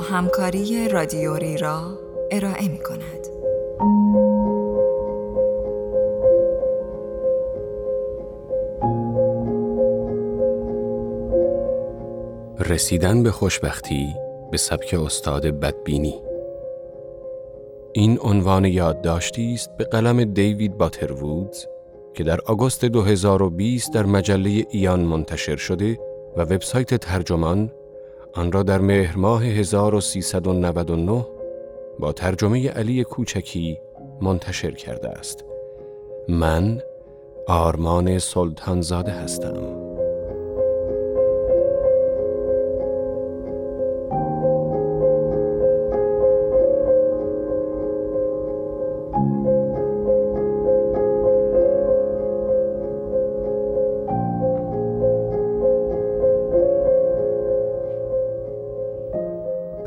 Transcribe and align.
همکاری 0.00 0.88
رادیوری 0.88 1.56
را 1.56 1.98
ارائه 2.30 2.68
می 2.68 2.78
کند. 2.78 3.26
رسیدن 12.60 13.22
به 13.22 13.30
خوشبختی 13.30 14.14
به 14.50 14.56
سبک 14.56 14.94
استاد 15.04 15.46
بدبینی 15.46 16.14
این 17.92 18.18
عنوان 18.22 18.64
یادداشتی 18.64 19.54
است 19.54 19.76
به 19.76 19.84
قلم 19.84 20.24
دیوید 20.24 20.78
باتروودز 20.78 21.66
که 22.14 22.24
در 22.24 22.38
آگوست 22.46 22.84
2020 22.84 23.92
در 23.92 24.06
مجله 24.06 24.66
ایان 24.70 25.00
منتشر 25.00 25.56
شده 25.56 25.98
و 26.36 26.40
وبسایت 26.40 26.94
ترجمان 26.94 27.72
آن 28.36 28.52
را 28.52 28.62
در 28.62 28.78
مهر 28.78 29.16
ماه 29.16 29.44
1399 29.44 31.26
با 31.98 32.12
ترجمه 32.12 32.68
علی 32.68 33.04
کوچکی 33.04 33.78
منتشر 34.20 34.70
کرده 34.70 35.08
است. 35.08 35.44
من 36.28 36.80
آرمان 37.48 38.18
سلطانزاده 38.18 39.12
هستم. 39.12 39.85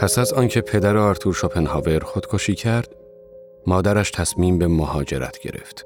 پس 0.10 0.18
از 0.18 0.34
آنکه 0.34 0.62
پدر 0.62 0.98
آرتور 0.98 1.34
شوپنهاور 1.34 2.00
خودکشی 2.00 2.56
کرد، 2.56 2.96
مادرش 3.68 4.12
تصمیم 4.12 4.58
به 4.58 4.68
مهاجرت 4.68 5.40
گرفت. 5.40 5.86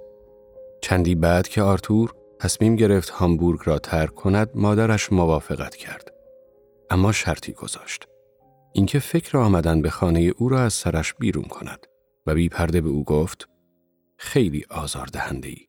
چندی 0.82 1.16
بعد 1.16 1.48
که 1.48 1.62
آرتور 1.62 2.14
تصمیم 2.40 2.76
گرفت 2.76 3.10
هامبورگ 3.10 3.60
را 3.66 3.80
ترک 3.80 4.16
کند، 4.16 4.50
مادرش 4.56 5.12
موافقت 5.12 5.76
کرد. 5.76 6.14
اما 6.90 7.12
شرطی 7.12 7.54
گذاشت. 7.54 8.08
اینکه 8.74 9.00
فکر 9.00 9.38
آمدن 9.38 9.82
به 9.82 9.90
خانه 9.90 10.20
او 10.20 10.50
را 10.50 10.62
از 10.62 10.74
سرش 10.74 11.14
بیرون 11.14 11.46
کند 11.46 11.88
و 12.28 12.34
بی 12.34 12.50
پرده 12.50 12.82
به 12.82 12.90
او 12.90 13.04
گفت 13.04 13.50
خیلی 14.18 14.66
آزاردهنده 14.70 15.50
ای. 15.50 15.68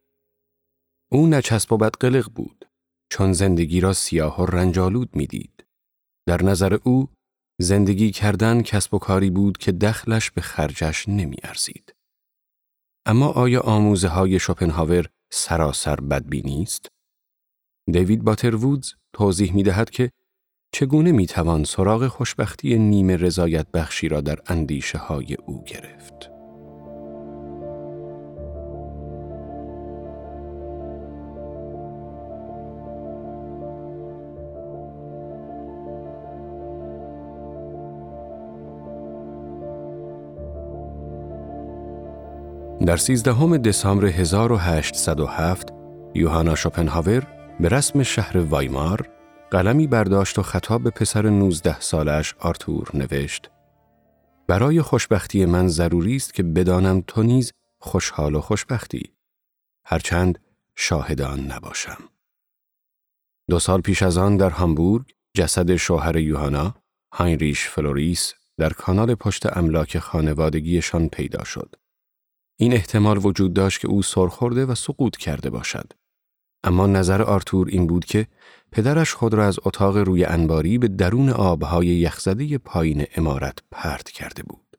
او 1.13 1.27
نچسب 1.27 1.73
و 1.73 1.77
بدقلق 1.77 2.31
بود 2.35 2.69
چون 3.11 3.33
زندگی 3.33 3.81
را 3.81 3.93
سیاه 3.93 4.43
و 4.43 4.47
رنجالود 4.47 5.17
می‌دید. 5.17 5.67
در 6.27 6.43
نظر 6.43 6.79
او 6.85 7.09
زندگی 7.59 8.11
کردن 8.11 8.63
کسب 8.63 8.95
و 8.95 8.99
کاری 8.99 9.31
بود 9.31 9.59
که 9.59 9.73
دخلش 9.73 10.31
به 10.31 10.41
خرجش 10.41 11.09
نمی 11.09 11.37
ارزید. 11.43 11.95
اما 13.07 13.27
آیا 13.27 13.61
آموزه 13.61 14.09
های 14.09 14.39
شوپنهاور 14.39 15.07
سراسر 15.33 15.97
بدبینی 15.97 16.63
است؟ 16.63 16.89
دیوید 17.93 18.25
باتروودز 18.25 18.93
توضیح 19.13 19.55
می 19.55 19.63
دهد 19.63 19.91
که 19.91 20.11
چگونه 20.73 21.13
می 21.13 21.27
توان 21.27 21.65
سراغ 21.65 22.09
خوشبختی 22.09 22.79
نیمه 22.79 23.17
رضایت 23.17 23.67
بخشی 23.71 24.09
را 24.09 24.21
در 24.21 24.39
اندیشه 24.47 24.99
های 24.99 25.35
او 25.35 25.65
گرفت. 25.65 26.34
در 42.87 42.97
13 42.97 43.59
دسامبر 43.59 44.07
1807 44.07 45.73
یوهانا 46.15 46.55
شوپنهاور 46.55 47.27
به 47.61 47.69
رسم 47.69 48.03
شهر 48.03 48.39
وایمار 48.39 49.09
قلمی 49.51 49.87
برداشت 49.87 50.39
و 50.39 50.43
خطاب 50.43 50.83
به 50.83 50.91
پسر 50.91 51.29
19 51.29 51.81
سالش 51.81 52.35
آرتور 52.39 52.91
نوشت 52.95 53.51
برای 54.49 54.83
خوشبختی 54.83 55.45
من 55.45 55.69
ضروری 55.69 56.17
است 56.17 56.35
که 56.35 56.43
بدانم 56.43 57.05
تو 57.07 57.23
نیز 57.23 57.53
خوشحال 57.79 58.35
و 58.35 58.41
خوشبختی 58.41 59.13
هرچند 59.85 60.39
شاهد 60.75 61.21
آن 61.21 61.41
نباشم. 61.41 61.99
دو 63.49 63.59
سال 63.59 63.81
پیش 63.81 64.03
از 64.03 64.19
آن 64.19 64.37
در 64.37 64.51
هامبورگ 64.51 65.13
جسد 65.35 65.77
شوهر 65.77 66.17
یوهانا 66.17 66.75
هاینریش 67.13 67.69
فلوریس 67.69 68.35
در 68.59 68.71
کانال 68.73 69.15
پشت 69.15 69.57
املاک 69.57 69.99
خانوادگیشان 69.99 71.09
پیدا 71.09 71.45
شد. 71.45 71.84
این 72.57 72.73
احتمال 72.73 73.27
وجود 73.27 73.53
داشت 73.53 73.81
که 73.81 73.89
او 73.89 74.03
سرخورده 74.03 74.67
و 74.67 74.75
سقوط 74.75 75.17
کرده 75.17 75.51
باشد. 75.51 75.93
اما 76.65 76.87
نظر 76.87 77.23
آرتور 77.23 77.69
این 77.69 77.87
بود 77.87 78.05
که 78.05 78.27
پدرش 78.73 79.15
خود 79.15 79.35
را 79.35 79.47
از 79.47 79.59
اتاق 79.65 79.97
روی 79.97 80.25
انباری 80.25 80.79
به 80.79 80.89
درون 80.89 81.31
آبهای 81.31 81.87
یخزده 81.87 82.59
پایین 82.59 83.07
امارت 83.17 83.59
پرت 83.71 84.11
کرده 84.11 84.43
بود. 84.43 84.77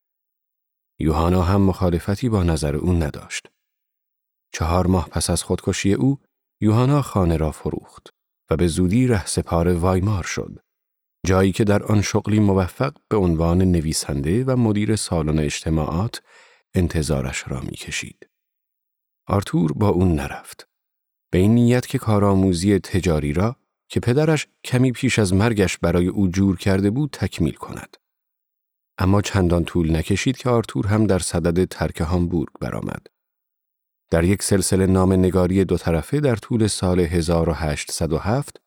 یوهانا 0.99 1.41
هم 1.41 1.61
مخالفتی 1.61 2.29
با 2.29 2.43
نظر 2.43 2.75
او 2.75 2.93
نداشت. 2.93 3.47
چهار 4.53 4.87
ماه 4.87 5.09
پس 5.09 5.29
از 5.29 5.43
خودکشی 5.43 5.93
او، 5.93 6.19
یوهانا 6.61 7.01
خانه 7.01 7.37
را 7.37 7.51
فروخت 7.51 8.09
و 8.49 8.55
به 8.55 8.67
زودی 8.67 9.07
رهسپار 9.07 9.73
وایمار 9.73 10.23
شد. 10.23 10.59
جایی 11.25 11.51
که 11.51 11.63
در 11.63 11.83
آن 11.83 12.01
شغلی 12.01 12.39
موفق 12.39 12.93
به 13.09 13.17
عنوان 13.17 13.61
نویسنده 13.61 14.43
و 14.43 14.55
مدیر 14.55 14.95
سالن 14.95 15.39
اجتماعات 15.39 16.21
انتظارش 16.75 17.43
را 17.47 17.61
می‌کشید. 17.61 18.29
آرتور 19.27 19.73
با 19.73 19.89
اون 19.89 20.15
نرفت. 20.15 20.67
به 21.31 21.37
این 21.37 21.55
نیت 21.55 21.87
که 21.87 21.97
کارآموزی 21.97 22.79
تجاری 22.79 23.33
را 23.33 23.55
که 23.89 23.99
پدرش 23.99 24.47
کمی 24.63 24.91
پیش 24.91 25.19
از 25.19 25.33
مرگش 25.33 25.77
برای 25.77 26.07
او 26.07 26.27
جور 26.27 26.57
کرده 26.57 26.89
بود 26.89 27.09
تکمیل 27.13 27.53
کند. 27.53 27.97
اما 28.97 29.21
چندان 29.21 29.63
طول 29.63 29.95
نکشید 29.95 30.37
که 30.37 30.49
آرتور 30.49 30.87
هم 30.87 31.07
در 31.07 31.19
صدد 31.19 31.65
ترک 31.65 32.01
هامبورگ 32.01 32.49
برآمد. 32.61 33.07
در 34.11 34.23
یک 34.23 34.43
سلسله 34.43 34.85
نامه 34.85 35.13
نگاری 35.13 35.65
دو 35.65 35.77
طرفه 35.77 36.19
در 36.19 36.35
طول 36.35 36.67
سال 36.67 36.99
1807 36.99 38.61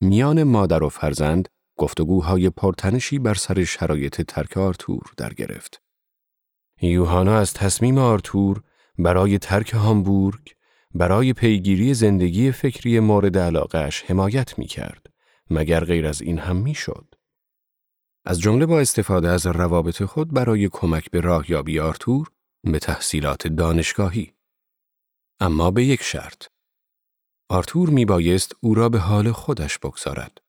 میان 0.00 0.42
مادر 0.42 0.82
و 0.82 0.88
فرزند 0.88 1.48
گفتگوهای 1.78 2.50
پرتنشی 2.50 3.18
بر 3.18 3.34
سر 3.34 3.64
شرایط 3.64 4.22
ترک 4.22 4.56
آرتور 4.56 5.02
در 5.16 5.34
گرفت. 5.34 5.83
یوهانا 6.90 7.38
از 7.38 7.52
تصمیم 7.52 7.98
آرتور 7.98 8.62
برای 8.98 9.38
ترک 9.38 9.74
هامبورگ 9.74 10.54
برای 10.94 11.32
پیگیری 11.32 11.94
زندگی 11.94 12.52
فکری 12.52 13.00
مورد 13.00 13.38
علاقش 13.38 14.02
حمایت 14.02 14.58
می 14.58 14.66
کرد. 14.66 15.06
مگر 15.50 15.84
غیر 15.84 16.06
از 16.06 16.22
این 16.22 16.38
هم 16.38 16.56
می 16.56 16.74
شد. 16.74 17.14
از 18.24 18.40
جمله 18.40 18.66
با 18.66 18.80
استفاده 18.80 19.28
از 19.28 19.46
روابط 19.46 20.02
خود 20.02 20.34
برای 20.34 20.68
کمک 20.68 21.10
به 21.10 21.20
راهیابی 21.20 21.80
آرتور 21.80 22.30
به 22.64 22.78
تحصیلات 22.78 23.48
دانشگاهی. 23.48 24.32
اما 25.40 25.70
به 25.70 25.84
یک 25.84 26.02
شرط. 26.02 26.46
آرتور 27.48 27.90
می 27.90 28.04
بایست 28.04 28.52
او 28.60 28.74
را 28.74 28.88
به 28.88 28.98
حال 28.98 29.32
خودش 29.32 29.78
بگذارد. 29.78 30.40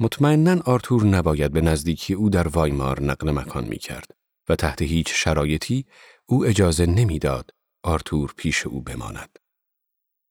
مطمئنا 0.00 0.62
آرتور 0.64 1.04
نباید 1.04 1.52
به 1.52 1.60
نزدیکی 1.60 2.14
او 2.14 2.30
در 2.30 2.48
وایمار 2.48 3.02
نقل 3.02 3.30
مکان 3.30 3.64
می 3.64 3.78
کرد. 3.78 4.15
و 4.48 4.56
تحت 4.56 4.82
هیچ 4.82 5.12
شرایطی 5.14 5.86
او 6.26 6.46
اجازه 6.46 6.86
نمی‌داد 6.86 7.50
آرتور 7.82 8.34
پیش 8.36 8.66
او 8.66 8.80
بماند. 8.80 9.38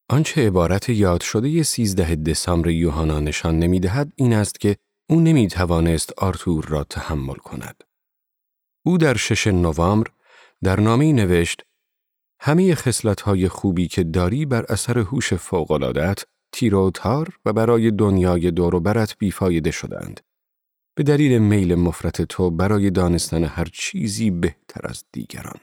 آنچه 0.09 0.47
عبارت 0.47 0.89
یاد 0.89 1.21
شده 1.21 1.63
13 1.63 2.15
دسامبر 2.15 2.69
یوحنا 2.69 3.19
نشان 3.19 3.59
نمی‌دهد 3.59 4.13
این 4.15 4.33
است 4.33 4.59
که 4.59 4.77
او 5.09 5.19
نمی 5.19 5.47
توانست 5.47 6.13
آرتور 6.17 6.65
را 6.65 6.83
تحمل 6.83 7.35
کند. 7.35 7.83
او 8.85 8.97
در 8.97 9.17
شش 9.17 9.47
نوامبر 9.47 10.12
در 10.63 10.79
نامه 10.79 11.13
نوشت 11.13 11.61
همه 12.39 12.77
های 13.23 13.47
خوبی 13.47 13.88
که 13.88 14.03
داری 14.03 14.45
بر 14.45 14.65
اثر 14.69 15.00
هوش 15.00 15.33
فوق‌العاده‌ات 15.33 16.25
تیر 16.51 16.75
و 16.75 16.91
تار 16.91 17.39
و 17.45 17.53
برای 17.53 17.91
دنیای 17.91 18.51
دور 18.51 18.75
و 18.75 18.79
برت 18.79 19.18
بیفایده 19.18 19.71
شدند. 19.71 20.21
به 20.95 21.03
دلیل 21.03 21.39
میل 21.42 21.75
مفرت 21.75 22.21
تو 22.21 22.51
برای 22.51 22.89
دانستن 22.89 23.44
هر 23.44 23.65
چیزی 23.74 24.31
بهتر 24.31 24.81
از 24.83 25.03
دیگران. 25.12 25.59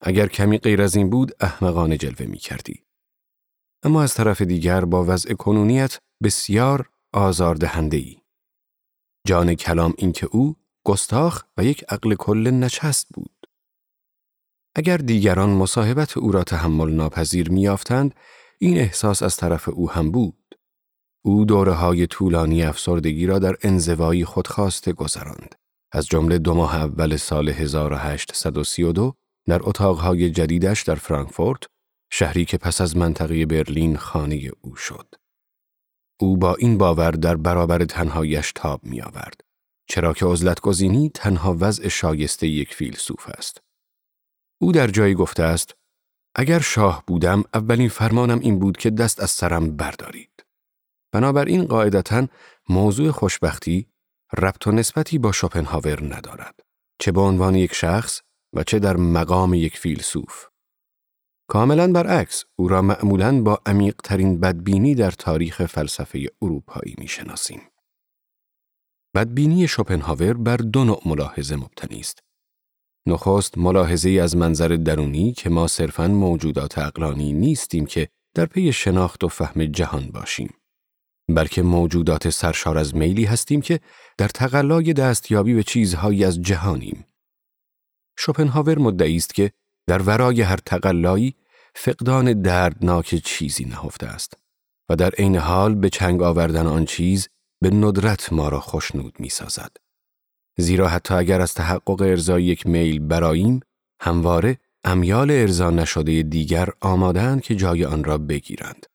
اگر 0.00 0.26
کمی 0.26 0.58
غیر 0.58 0.82
از 0.82 0.96
این 0.96 1.10
بود 1.10 1.32
احمقانه 1.40 1.96
جلوه 1.96 2.26
می 2.26 2.38
کردی. 2.38 2.82
اما 3.82 4.02
از 4.02 4.14
طرف 4.14 4.42
دیگر 4.42 4.84
با 4.84 5.04
وضع 5.04 5.34
کنونیت 5.34 5.98
بسیار 6.22 6.90
آزاردهنده 7.12 7.96
ای. 7.96 8.16
جان 9.26 9.54
کلام 9.54 9.94
این 9.98 10.12
که 10.12 10.26
او 10.26 10.56
گستاخ 10.84 11.44
و 11.56 11.64
یک 11.64 11.84
عقل 11.88 12.14
کل 12.14 12.50
نچست 12.50 13.08
بود. 13.14 13.46
اگر 14.74 14.96
دیگران 14.96 15.50
مصاحبت 15.50 16.16
او 16.16 16.32
را 16.32 16.44
تحمل 16.44 16.92
ناپذیر 16.92 17.50
میافتند 17.50 18.14
این 18.58 18.78
احساس 18.78 19.22
از 19.22 19.36
طرف 19.36 19.68
او 19.68 19.90
هم 19.90 20.10
بود. 20.10 20.58
او 21.24 21.44
دوره 21.44 21.72
های 21.72 22.06
طولانی 22.06 22.62
افسردگی 22.62 23.26
را 23.26 23.38
در 23.38 23.56
انزوایی 23.62 24.24
خودخواسته 24.24 24.92
گذراند. 24.92 25.54
از 25.92 26.06
جمله 26.06 26.38
دو 26.38 26.54
ماه 26.54 26.76
اول 26.76 27.16
سال 27.16 27.48
1832 27.48 29.14
در 29.46 29.60
اتاقهای 29.62 30.30
جدیدش 30.30 30.82
در 30.82 30.94
فرانکفورت، 30.94 31.62
شهری 32.10 32.44
که 32.44 32.58
پس 32.58 32.80
از 32.80 32.96
منطقه 32.96 33.46
برلین 33.46 33.96
خانه 33.96 34.50
او 34.60 34.76
شد. 34.76 35.14
او 36.20 36.36
با 36.36 36.54
این 36.54 36.78
باور 36.78 37.10
در 37.10 37.36
برابر 37.36 37.84
تنهایش 37.84 38.52
تاب 38.54 38.84
می 38.84 39.00
آورد. 39.00 39.40
چرا 39.86 40.12
که 40.12 40.26
گزینی 40.62 41.10
تنها 41.14 41.56
وضع 41.60 41.88
شایسته 41.88 42.46
یک 42.46 42.74
فیلسوف 42.74 43.28
است. 43.28 43.60
او 44.60 44.72
در 44.72 44.86
جایی 44.86 45.14
گفته 45.14 45.42
است 45.42 45.74
اگر 46.34 46.58
شاه 46.58 47.04
بودم 47.06 47.44
اولین 47.54 47.88
فرمانم 47.88 48.38
این 48.38 48.58
بود 48.58 48.76
که 48.76 48.90
دست 48.90 49.20
از 49.20 49.30
سرم 49.30 49.76
بردارید. 49.76 50.31
بنابراین 51.12 51.64
قاعدتا 51.64 52.28
موضوع 52.68 53.10
خوشبختی 53.10 53.86
ربط 54.38 54.66
و 54.66 54.72
نسبتی 54.72 55.18
با 55.18 55.32
شوپنهاور 55.32 56.14
ندارد. 56.14 56.60
چه 56.98 57.12
به 57.12 57.20
عنوان 57.20 57.54
یک 57.54 57.74
شخص 57.74 58.20
و 58.52 58.64
چه 58.64 58.78
در 58.78 58.96
مقام 58.96 59.54
یک 59.54 59.78
فیلسوف. 59.78 60.46
کاملا 61.48 61.92
برعکس 61.92 62.44
او 62.56 62.68
را 62.68 62.82
معمولا 62.82 63.42
با 63.42 63.60
عمیقترین 63.66 64.40
بدبینی 64.40 64.94
در 64.94 65.10
تاریخ 65.10 65.66
فلسفه 65.66 66.26
اروپایی 66.42 66.94
می‌شناسیم. 66.98 67.60
بدبینی 69.14 69.68
شوپنهاور 69.68 70.32
بر 70.32 70.56
دو 70.56 70.84
نوع 70.84 71.02
ملاحظه 71.06 71.56
مبتنی 71.56 72.00
است. 72.00 72.18
نخست 73.06 73.58
ملاحظه 73.58 74.10
از 74.10 74.36
منظر 74.36 74.68
درونی 74.68 75.32
که 75.32 75.50
ما 75.50 75.66
صرفاً 75.66 76.08
موجودات 76.08 76.78
اقلانی 76.78 77.32
نیستیم 77.32 77.86
که 77.86 78.08
در 78.34 78.46
پی 78.46 78.72
شناخت 78.72 79.24
و 79.24 79.28
فهم 79.28 79.64
جهان 79.64 80.10
باشیم. 80.10 80.54
بلکه 81.28 81.62
موجودات 81.62 82.30
سرشار 82.30 82.78
از 82.78 82.96
میلی 82.96 83.24
هستیم 83.24 83.60
که 83.60 83.80
در 84.18 84.28
تقلای 84.28 84.92
دستیابی 84.92 85.54
به 85.54 85.62
چیزهایی 85.62 86.24
از 86.24 86.40
جهانیم. 86.40 87.06
شوپنهاور 88.18 88.78
مدعی 88.78 89.16
است 89.16 89.34
که 89.34 89.52
در 89.86 90.02
ورای 90.02 90.42
هر 90.42 90.56
تقلایی 90.56 91.34
فقدان 91.74 92.42
دردناک 92.42 93.14
چیزی 93.14 93.64
نهفته 93.64 94.06
است 94.06 94.36
و 94.88 94.96
در 94.96 95.10
عین 95.10 95.36
حال 95.36 95.74
به 95.74 95.90
چنگ 95.90 96.22
آوردن 96.22 96.66
آن 96.66 96.84
چیز 96.84 97.28
به 97.60 97.70
ندرت 97.70 98.32
ما 98.32 98.48
را 98.48 98.60
خوشنود 98.60 99.20
می 99.20 99.28
سازد. 99.28 99.76
زیرا 100.56 100.88
حتی 100.88 101.14
اگر 101.14 101.40
از 101.40 101.54
تحقق 101.54 102.02
ارزای 102.02 102.44
یک 102.44 102.66
میل 102.66 102.98
براییم، 102.98 103.60
همواره 104.00 104.58
امیال 104.84 105.30
ارزا 105.30 105.70
نشده 105.70 106.22
دیگر 106.22 106.68
آمادند 106.80 107.42
که 107.42 107.56
جای 107.56 107.84
آن 107.84 108.04
را 108.04 108.18
بگیرند. 108.18 108.86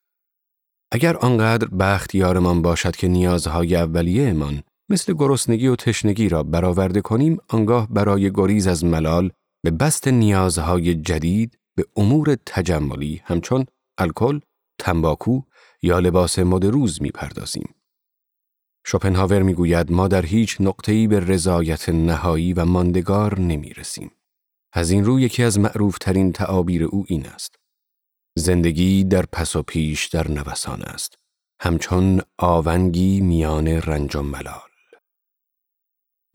اگر 0.92 1.18
آنقدر 1.18 1.68
بخت 1.68 2.16
یارمان 2.16 2.62
باشد 2.62 2.96
که 2.96 3.08
نیازهای 3.08 3.76
اولیه 3.76 4.30
امان 4.30 4.64
مثل 4.90 5.14
گرسنگی 5.14 5.68
و 5.68 5.76
تشنگی 5.76 6.30
را 6.30 6.44
برآورده 6.44 7.02
کنیم 7.02 7.38
آنگاه 7.48 7.88
برای 7.90 8.32
گریز 8.32 8.68
از 8.68 8.86
ملال 8.86 9.32
به 9.64 9.72
بست 9.72 10.08
نیازهای 10.08 10.96
جدید 10.96 11.60
به 11.76 11.86
امور 11.96 12.38
تجملی 12.46 13.22
همچون 13.26 13.66
الکل، 13.98 14.40
تنباکو 14.80 15.42
یا 15.82 16.00
لباس 16.00 16.40
مد 16.40 16.66
روز 16.66 17.02
می‌پردازیم. 17.02 17.76
شوپنهاور 18.86 19.42
می‌گوید 19.42 19.92
ما 19.92 20.08
در 20.08 20.26
هیچ 20.26 20.58
نقطه‌ای 20.60 21.08
به 21.08 21.20
رضایت 21.20 21.90
نهایی 21.90 22.54
و 22.54 22.66
ماندگار 22.66 23.40
نمی 23.40 23.70
رسیم. 23.70 24.12
از 24.74 24.92
این 24.92 25.06
رو 25.06 25.20
یکی 25.20 25.44
از 25.44 25.60
معروفترین 25.60 26.32
تعابیر 26.32 26.84
او 26.84 27.06
این 27.08 27.26
است. 27.26 27.56
زندگی 28.38 29.04
در 29.04 29.26
پس 29.26 29.56
و 29.56 29.64
پیش 29.64 30.06
در 30.06 30.32
نوسان 30.32 30.82
است. 30.82 31.18
همچون 31.62 32.22
آونگی 32.38 33.22
میان 33.22 33.68
رنج 33.68 34.16
و 34.16 34.22
ملال. 34.22 34.70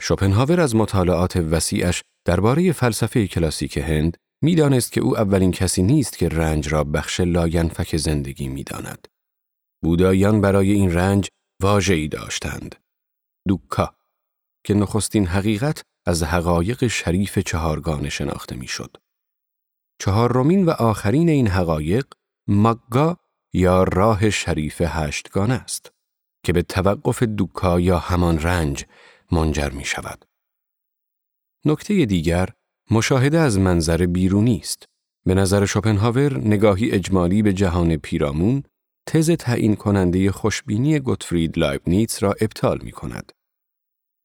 شوپنهاور 0.03 0.61
از 0.61 0.77
مطالعات 0.77 1.37
وسیعش 1.37 2.03
درباره 2.25 2.73
فلسفه 2.73 3.27
کلاسیک 3.27 3.77
هند 3.77 4.17
می‌دانست 4.43 4.93
که 4.93 5.01
او 5.01 5.19
اولین 5.19 5.53
کسی 5.53 5.83
نیست 5.83 6.19
که 6.19 6.29
رنج 6.29 6.69
را 6.69 6.85
بخش 6.85 7.21
لاینفک 7.21 7.97
زندگی 7.97 8.49
می‌داند. 8.49 9.09
بودایان 9.83 10.41
برای 10.41 10.73
این 10.73 10.95
رنج 10.95 11.29
واژه‌ای 11.63 12.09
داشتند. 12.09 12.77
دوکا 13.49 13.95
که 14.65 14.75
نخستین 14.75 15.27
حقیقت 15.27 15.83
از 16.07 16.23
حقایق 16.23 16.87
شریف 16.87 17.39
چهارگانه 17.39 18.09
شناخته 18.09 18.57
می‌شد. 18.57 18.97
چهارمین 20.05 20.65
و 20.65 20.71
آخرین 20.71 21.29
این 21.29 21.49
حقایق 21.49 22.07
مگا 22.49 23.17
یا 23.53 23.83
راه 23.83 24.31
شریف 24.31 24.83
هشتگانه 24.85 25.55
است 25.55 25.93
که 26.45 26.53
به 26.53 26.63
توقف 26.63 27.23
دوکا 27.23 27.81
یا 27.81 27.99
همان 27.99 28.39
رنج 28.39 28.85
منجر 29.33 29.71
می 29.71 29.85
شود. 29.85 30.25
نکته 31.65 32.07
دیگر 32.07 32.49
مشاهده 32.91 33.39
از 33.39 33.59
منظر 33.59 34.07
بیرونی 34.07 34.59
است. 34.59 34.89
به 35.27 35.35
نظر 35.35 35.67
شوپنهاور 35.67 36.39
نگاهی 36.39 36.91
اجمالی 36.91 37.43
به 37.43 37.53
جهان 37.53 37.97
پیرامون 37.97 38.63
تز 39.07 39.31
تعیین 39.31 39.77
کننده 39.77 40.33
خوشبینی 40.33 41.01
گوتفرید 41.01 41.59
لایبنیتس 41.59 42.23
را 42.23 42.35
ابطال 42.41 42.79
می 42.83 42.93
کند. 42.93 43.33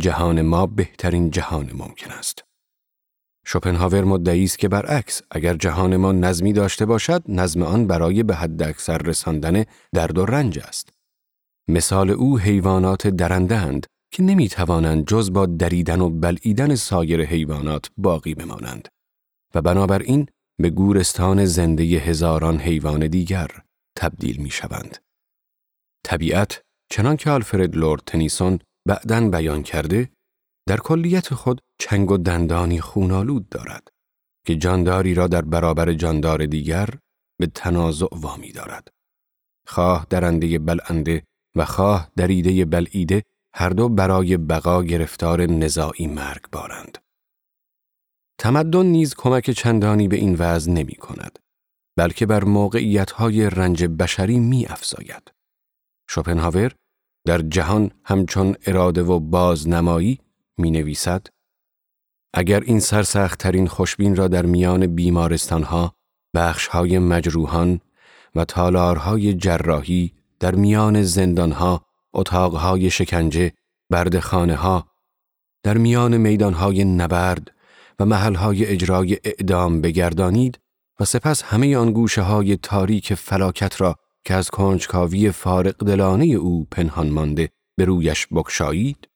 جهان 0.01 0.41
ما 0.41 0.65
بهترین 0.65 1.31
جهان 1.31 1.71
ممکن 1.73 2.11
است. 2.11 2.46
شوپنهاور 3.49 4.03
مدعی 4.03 4.43
است 4.43 4.59
که 4.59 4.67
برعکس 4.67 5.21
اگر 5.31 5.53
جهان 5.53 5.95
ما 5.95 6.11
نظمی 6.11 6.53
داشته 6.53 6.85
باشد 6.85 7.23
نظم 7.27 7.63
آن 7.63 7.87
برای 7.87 8.23
به 8.23 8.35
حد 8.35 8.63
اکثر 8.63 8.97
رساندن 8.97 9.63
درد 9.93 10.17
و 10.17 10.25
رنج 10.25 10.59
است. 10.59 10.89
مثال 11.67 12.09
او 12.09 12.39
حیوانات 12.39 13.07
درندهاند 13.07 13.85
که 14.11 14.23
نمی 14.23 14.49
توانند 14.49 15.07
جز 15.07 15.33
با 15.33 15.45
دریدن 15.45 16.01
و 16.01 16.09
بلعیدن 16.09 16.75
سایر 16.75 17.25
حیوانات 17.25 17.89
باقی 17.97 18.35
بمانند 18.35 18.87
و 19.55 19.61
بنابراین 19.61 20.25
به 20.61 20.69
گورستان 20.69 21.45
زنده 21.45 21.83
هزاران 21.83 22.59
حیوان 22.59 23.07
دیگر 23.07 23.47
تبدیل 23.97 24.41
می 24.41 24.49
شوند. 24.49 24.97
طبیعت 26.05 26.61
چنان 26.91 27.15
که 27.15 27.29
آلفرد 27.29 27.75
لورد 27.75 28.01
تنیسون 28.05 28.59
بعدن 28.87 29.31
بیان 29.31 29.63
کرده 29.63 30.09
در 30.67 30.77
کلیت 30.77 31.33
خود 31.33 31.61
چنگ 31.79 32.11
و 32.11 32.17
دندانی 32.17 32.81
خونالود 32.81 33.49
دارد 33.49 33.87
که 34.45 34.55
جانداری 34.55 35.13
را 35.13 35.27
در 35.27 35.41
برابر 35.41 35.93
جاندار 35.93 36.45
دیگر 36.45 36.89
به 37.39 37.47
تنازع 37.47 38.07
وامی 38.11 38.51
دارد. 38.51 38.87
خواه 39.67 40.07
درنده 40.09 40.59
بلنده 40.59 41.23
و 41.55 41.65
خواه 41.65 42.11
دریده 42.15 42.65
بلعیده 42.65 43.23
هر 43.55 43.69
دو 43.69 43.89
برای 43.89 44.37
بقا 44.37 44.83
گرفتار 44.83 45.45
نزاعی 45.45 46.07
مرگ 46.07 46.49
بارند. 46.51 46.97
تمدن 48.39 48.85
نیز 48.85 49.15
کمک 49.15 49.51
چندانی 49.51 50.07
به 50.07 50.15
این 50.15 50.35
وضع 50.35 50.71
نمی 50.71 50.95
کند. 50.95 51.39
بلکه 51.97 52.25
بر 52.25 52.43
موقعیت 52.43 53.11
های 53.11 53.49
رنج 53.49 53.83
بشری 53.83 54.39
می 54.39 54.65
افزاید. 54.65 55.31
شوپنهاور 56.09 56.75
در 57.27 57.41
جهان 57.41 57.91
همچون 58.03 58.55
اراده 58.65 59.03
و 59.03 59.19
بازنمایی 59.19 60.19
می 60.57 60.71
نویسد 60.71 61.27
اگر 62.33 62.59
این 62.59 62.79
سرسختترین 62.79 63.67
خوشبین 63.67 64.15
را 64.15 64.27
در 64.27 64.45
میان 64.45 64.87
بیمارستانها، 64.87 65.95
بخشهای 66.35 66.99
مجروحان 66.99 67.79
و 68.35 68.45
تالارهای 68.45 69.33
جراحی 69.33 70.13
در 70.39 70.55
میان 70.55 71.03
زندانها، 71.03 71.85
اتاقهای 72.13 72.89
شکنجه، 72.89 73.53
بردخانه 73.89 74.55
ها، 74.55 74.87
در 75.63 75.77
میان 75.77 76.17
میدانهای 76.17 76.85
نبرد 76.85 77.51
و 77.99 78.05
محلهای 78.05 78.65
اجرای 78.65 79.17
اعدام 79.23 79.81
بگردانید 79.81 80.59
و 80.99 81.05
سپس 81.05 81.43
همه 81.43 81.77
آن 81.77 81.91
گوشه 81.91 82.21
های 82.21 82.57
تاریک 82.57 83.13
فلاکت 83.13 83.81
را 83.81 83.95
که 84.25 84.33
از 84.33 84.49
کنجکاوی 84.49 85.31
فارق 85.31 85.85
دلانه 85.85 86.25
او 86.25 86.67
پنهان 86.71 87.09
مانده 87.09 87.49
به 87.77 87.85
رویش 87.85 88.27
بکشایید 88.31 89.07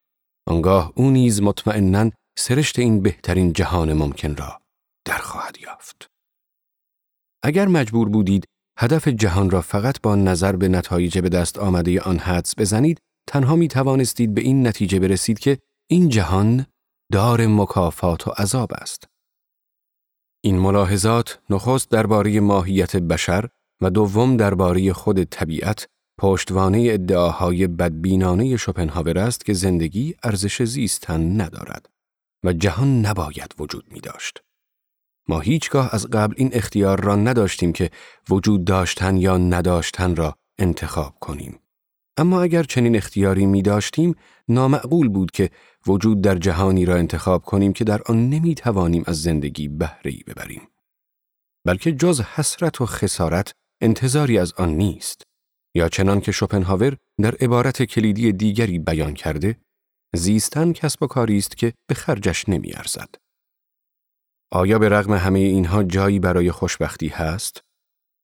آنگاه 0.51 0.93
او 0.95 1.11
نیز 1.11 1.41
مطمئنا 1.41 2.11
سرشت 2.37 2.79
این 2.79 3.01
بهترین 3.01 3.53
جهان 3.53 3.93
ممکن 3.93 4.35
را 4.35 4.61
در 5.05 5.17
خواهد 5.17 5.57
یافت. 5.61 6.11
اگر 7.43 7.67
مجبور 7.67 8.09
بودید 8.09 8.45
هدف 8.79 9.07
جهان 9.07 9.49
را 9.49 9.61
فقط 9.61 10.01
با 10.01 10.15
نظر 10.15 10.55
به 10.55 10.67
نتایج 10.67 11.19
به 11.19 11.29
دست 11.29 11.59
آمده 11.59 12.01
آن 12.01 12.19
حدس 12.19 12.59
بزنید 12.59 12.99
تنها 13.27 13.55
می 13.55 13.67
توانستید 13.67 14.33
به 14.33 14.41
این 14.41 14.67
نتیجه 14.67 14.99
برسید 14.99 15.39
که 15.39 15.57
این 15.89 16.09
جهان 16.09 16.65
دار 17.11 17.47
مکافات 17.47 18.27
و 18.27 18.31
عذاب 18.31 18.69
است. 18.73 19.07
این 20.43 20.59
ملاحظات 20.59 21.39
نخست 21.49 21.89
درباره 21.89 22.39
ماهیت 22.39 22.95
بشر 22.95 23.49
و 23.81 23.89
دوم 23.89 24.37
درباره 24.37 24.93
خود 24.93 25.23
طبیعت 25.23 25.87
پشتوانه 26.21 26.87
ادعاهای 26.91 27.67
بدبینانه 27.67 28.57
شوپنهاور 28.57 29.19
است 29.19 29.45
که 29.45 29.53
زندگی 29.53 30.15
ارزش 30.23 30.63
زیستن 30.63 31.41
ندارد 31.41 31.89
و 32.43 32.53
جهان 32.53 33.05
نباید 33.05 33.55
وجود 33.59 33.85
می 33.91 33.99
داشت. 33.99 34.41
ما 35.27 35.39
هیچگاه 35.39 35.89
از 35.91 36.07
قبل 36.07 36.33
این 36.37 36.49
اختیار 36.53 37.01
را 37.01 37.15
نداشتیم 37.15 37.73
که 37.73 37.91
وجود 38.29 38.65
داشتن 38.65 39.17
یا 39.17 39.37
نداشتن 39.37 40.15
را 40.15 40.35
انتخاب 40.59 41.15
کنیم. 41.19 41.59
اما 42.17 42.41
اگر 42.41 42.63
چنین 42.63 42.95
اختیاری 42.95 43.45
می 43.45 43.61
داشتیم 43.61 44.15
نامعقول 44.47 45.09
بود 45.09 45.31
که 45.31 45.49
وجود 45.87 46.21
در 46.21 46.35
جهانی 46.35 46.85
را 46.85 46.95
انتخاب 46.95 47.43
کنیم 47.43 47.73
که 47.73 47.83
در 47.83 48.01
آن 48.05 48.29
نمی 48.29 48.55
توانیم 48.55 49.03
از 49.05 49.21
زندگی 49.21 49.67
بهره‌ای 49.67 50.23
ببریم. 50.27 50.61
بلکه 51.65 51.91
جز 51.91 52.21
حسرت 52.21 52.81
و 52.81 52.85
خسارت 52.85 53.53
انتظاری 53.81 54.37
از 54.37 54.53
آن 54.53 54.69
نیست. 54.69 55.30
یا 55.75 55.89
چنان 55.89 56.21
که 56.21 56.31
شوپنهاور 56.31 56.97
در 57.21 57.35
عبارت 57.35 57.83
کلیدی 57.83 58.31
دیگری 58.31 58.79
بیان 58.79 59.13
کرده، 59.13 59.57
زیستن 60.15 60.73
کسب 60.73 61.03
و 61.03 61.07
کاری 61.07 61.37
است 61.37 61.57
که 61.57 61.73
به 61.87 61.95
خرجش 61.95 62.49
نمی 62.49 62.73
ارزد. 62.73 63.15
آیا 64.51 64.79
به 64.79 64.89
رغم 64.89 65.13
همه 65.13 65.39
اینها 65.39 65.83
جایی 65.83 66.19
برای 66.19 66.51
خوشبختی 66.51 67.07
هست؟ 67.07 67.61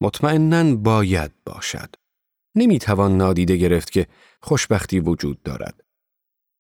مطمئنا 0.02 0.76
باید 0.76 1.32
باشد. 1.46 1.96
نمی 2.56 2.80
توان 2.80 3.18
نادیده 3.18 3.58
گرفت 3.58 3.92
که 3.92 4.08
خوشبختی 4.42 5.00
وجود 5.00 5.44
دارد. 5.44 5.84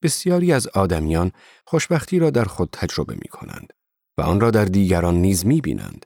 بسیاری 0.03 0.53
از 0.53 0.67
آدمیان 0.67 1.32
خوشبختی 1.65 2.20
را 2.20 2.29
در 2.29 2.44
خود 2.44 2.70
تجربه 2.72 3.13
می 3.13 3.27
کنند 3.29 3.74
و 4.17 4.22
آن 4.22 4.39
را 4.39 4.51
در 4.51 4.65
دیگران 4.65 5.15
نیز 5.15 5.46
می 5.46 5.62
بینند. 5.62 6.06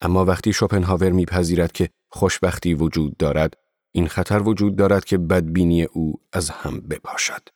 اما 0.00 0.24
وقتی 0.24 0.52
شوپنهاور 0.52 1.10
میپذیرد 1.10 1.72
که 1.72 1.90
خوشبختی 2.10 2.74
وجود 2.74 3.16
دارد، 3.16 3.54
این 3.96 4.08
خطر 4.08 4.42
وجود 4.42 4.76
دارد 4.76 5.04
که 5.04 5.18
بدبینی 5.18 5.82
او 5.82 6.20
از 6.32 6.50
هم 6.50 6.80
بپاشد. 6.80 7.48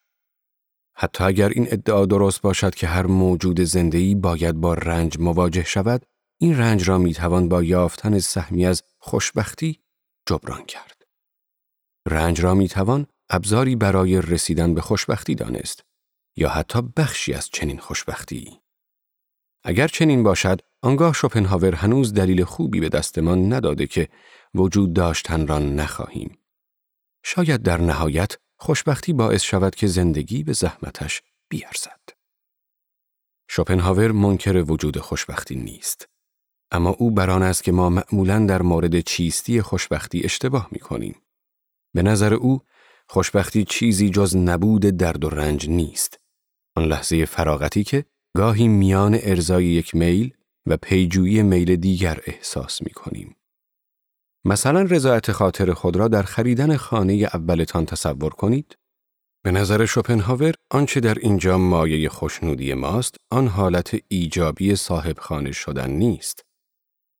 حتی 0.96 1.24
اگر 1.24 1.48
این 1.48 1.66
ادعا 1.70 2.06
درست 2.06 2.42
باشد 2.42 2.74
که 2.74 2.86
هر 2.86 3.06
موجود 3.06 3.60
زندهی 3.60 4.14
باید 4.14 4.54
با 4.54 4.74
رنج 4.74 5.18
مواجه 5.18 5.64
شود، 5.64 6.06
این 6.38 6.58
رنج 6.58 6.88
را 6.88 6.98
می‌توان 6.98 7.48
با 7.48 7.62
یافتن 7.62 8.18
سهمی 8.18 8.66
از 8.66 8.82
خوشبختی 8.98 9.80
جبران 10.26 10.64
کرد. 10.64 11.06
رنج 12.08 12.40
را 12.40 12.54
می‌توان 12.54 13.06
ابزاری 13.30 13.76
برای 13.76 14.20
رسیدن 14.20 14.74
به 14.74 14.80
خوشبختی 14.80 15.34
دانست 15.34 15.84
یا 16.36 16.48
حتی 16.48 16.82
بخشی 16.96 17.34
از 17.34 17.48
چنین 17.50 17.78
خوشبختی. 17.78 18.60
اگر 19.64 19.88
چنین 19.88 20.22
باشد، 20.22 20.60
آنگاه 20.82 21.14
شوپنهاور 21.14 21.74
هنوز 21.74 22.14
دلیل 22.14 22.44
خوبی 22.44 22.80
به 22.80 22.88
دستمان 22.88 23.52
نداده 23.52 23.86
که 23.86 24.08
وجود 24.54 24.92
داشتن 24.92 25.46
را 25.46 25.58
نخواهیم. 25.58 26.38
شاید 27.24 27.62
در 27.62 27.80
نهایت 27.80 28.36
خوشبختی 28.56 29.12
باعث 29.12 29.42
شود 29.42 29.74
که 29.74 29.86
زندگی 29.86 30.42
به 30.42 30.52
زحمتش 30.52 31.22
بیارزد. 31.48 32.00
شوپنهاور 33.50 34.12
منکر 34.12 34.64
وجود 34.68 34.98
خوشبختی 34.98 35.54
نیست. 35.54 36.08
اما 36.70 36.90
او 36.90 37.10
بران 37.10 37.42
است 37.42 37.64
که 37.64 37.72
ما 37.72 37.90
معمولا 37.90 38.46
در 38.46 38.62
مورد 38.62 39.00
چیستی 39.00 39.62
خوشبختی 39.62 40.20
اشتباه 40.24 40.68
می 40.72 40.78
کنیم. 40.78 41.22
به 41.94 42.02
نظر 42.02 42.34
او 42.34 42.60
خوشبختی 43.08 43.64
چیزی 43.64 44.10
جز 44.10 44.36
نبود 44.36 44.82
درد 44.82 45.24
و 45.24 45.30
رنج 45.30 45.68
نیست. 45.68 46.20
آن 46.76 46.84
لحظه 46.84 47.24
فراغتی 47.24 47.84
که 47.84 48.04
گاهی 48.36 48.68
میان 48.68 49.18
ارزای 49.22 49.64
یک 49.64 49.94
میل 49.94 50.34
و 50.66 50.76
پیجویی 50.76 51.42
میل 51.42 51.76
دیگر 51.76 52.20
احساس 52.26 52.82
می 52.82 52.90
کنیم. 52.90 53.36
مثلا 54.44 54.82
رضایت 54.82 55.32
خاطر 55.32 55.72
خود 55.72 55.96
را 55.96 56.08
در 56.08 56.22
خریدن 56.22 56.76
خانه 56.76 57.12
اولتان 57.12 57.86
تصور 57.86 58.30
کنید. 58.30 58.76
به 59.44 59.50
نظر 59.50 59.86
شوپنهاور 59.86 60.54
آنچه 60.70 61.00
در 61.00 61.18
اینجا 61.18 61.58
مایه 61.58 62.08
خوشنودی 62.08 62.74
ماست 62.74 63.16
آن 63.30 63.46
حالت 63.46 63.96
ایجابی 64.08 64.76
صاحب 64.76 65.18
خانه 65.18 65.52
شدن 65.52 65.90
نیست 65.90 66.44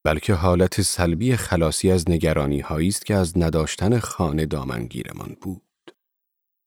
بلکه 0.05 0.35
حالت 0.35 0.83
سلبی 0.83 1.37
خلاصی 1.37 1.91
از 1.91 2.11
نگرانی 2.11 2.61
هایی 2.61 2.89
است 2.89 3.07
که 3.07 3.15
از 3.15 3.39
نداشتن 3.39 3.99
خانه 3.99 4.47
دامنگیرمان 4.47 5.37
بود 5.41 5.63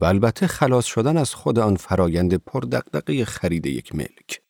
و 0.01 0.05
البته 0.05 0.47
خلاص 0.47 0.85
شدن 0.85 1.17
از 1.17 1.33
خود 1.33 1.59
آن 1.59 1.75
فرایند 1.75 2.33
پردقدقه 2.33 3.25
خرید 3.25 3.65
یک 3.65 3.95
ملک 3.95 4.41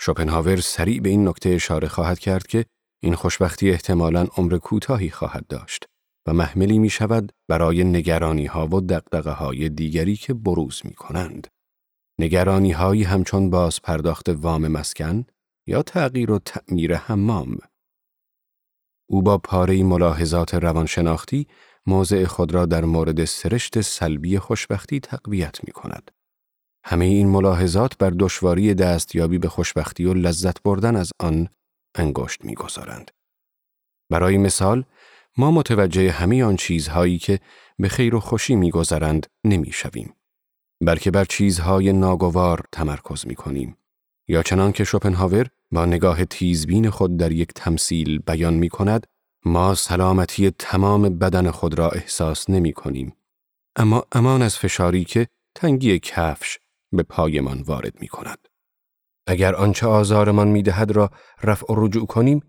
شوپنهاور 0.00 0.60
سریع 0.60 1.00
به 1.00 1.08
این 1.08 1.28
نکته 1.28 1.48
اشاره 1.48 1.88
خواهد 1.88 2.18
کرد 2.18 2.46
که 2.46 2.66
این 3.00 3.14
خوشبختی 3.14 3.70
احتمالاً 3.70 4.26
عمر 4.36 4.58
کوتاهی 4.58 5.10
خواهد 5.10 5.46
داشت 5.46 5.84
و 6.26 6.32
محملی 6.32 6.78
می 6.78 6.90
شود 6.90 7.32
برای 7.48 7.84
نگرانی 7.84 8.46
ها 8.46 8.66
و 8.66 8.80
دقدقه 8.80 9.30
های 9.30 9.68
دیگری 9.68 10.16
که 10.16 10.34
بروز 10.34 10.82
می 10.84 10.94
کنند. 10.94 11.46
نگرانی 12.20 12.72
هایی 12.72 13.02
همچون 13.02 13.50
باز 13.50 13.82
پرداخت 13.82 14.28
وام 14.28 14.68
مسکن 14.68 15.24
یا 15.66 15.82
تغییر 15.82 16.30
و 16.30 16.38
تعمیر 16.38 16.96
حمام. 16.96 17.58
او 19.10 19.22
با 19.22 19.38
پاره 19.38 19.82
ملاحظات 19.82 20.54
روانشناختی 20.54 21.46
موضع 21.86 22.24
خود 22.24 22.54
را 22.54 22.66
در 22.66 22.84
مورد 22.84 23.24
سرشت 23.24 23.80
سلبی 23.80 24.38
خوشبختی 24.38 25.00
تقویت 25.00 25.64
می 25.64 25.72
کند. 25.72 26.10
همه 26.84 27.04
این 27.04 27.28
ملاحظات 27.28 27.98
بر 27.98 28.10
دشواری 28.10 28.74
دستیابی 28.74 29.38
به 29.38 29.48
خوشبختی 29.48 30.04
و 30.04 30.14
لذت 30.14 30.62
بردن 30.62 30.96
از 30.96 31.10
آن 31.20 31.48
انگشت 32.00 32.44
می‌گذارند. 32.44 33.10
برای 34.10 34.38
مثال 34.38 34.84
ما 35.36 35.50
متوجه 35.50 36.10
همه 36.10 36.44
آن 36.44 36.56
چیزهایی 36.56 37.18
که 37.18 37.40
به 37.78 37.88
خیر 37.88 38.14
و 38.14 38.20
خوشی 38.20 38.56
میگذرند 38.56 39.26
نمی‌شویم 39.44 40.14
بلکه 40.80 41.10
بر 41.10 41.24
چیزهای 41.24 41.92
ناگوار 41.92 42.64
تمرکز 42.72 43.26
می 43.26 43.34
کنیم. 43.34 43.76
یا 44.28 44.42
چنان 44.42 44.72
که 44.72 44.84
شوپنهاور 44.84 45.46
با 45.72 45.84
نگاه 45.84 46.24
تیزبین 46.24 46.90
خود 46.90 47.16
در 47.16 47.32
یک 47.32 47.48
تمثیل 47.54 48.18
بیان 48.18 48.54
می 48.54 48.68
کند 48.68 49.06
ما 49.44 49.74
سلامتی 49.74 50.50
تمام 50.50 51.18
بدن 51.18 51.50
خود 51.50 51.78
را 51.78 51.90
احساس 51.90 52.50
نمی 52.50 52.72
کنیم. 52.72 53.16
اما 53.76 54.04
امان 54.12 54.42
از 54.42 54.58
فشاری 54.58 55.04
که 55.04 55.26
تنگی 55.54 55.98
کفش 55.98 56.58
به 56.92 57.02
پایمان 57.02 57.62
وارد 57.62 58.00
می 58.00 58.08
کند. 58.08 58.47
اگر 59.28 59.54
آنچه 59.54 59.86
آزارمان 59.86 60.48
می 60.48 60.62
دهد 60.62 60.90
را 60.90 61.10
رفع 61.42 61.72
و 61.72 61.86
رجوع 61.86 62.06
کنیم، 62.06 62.40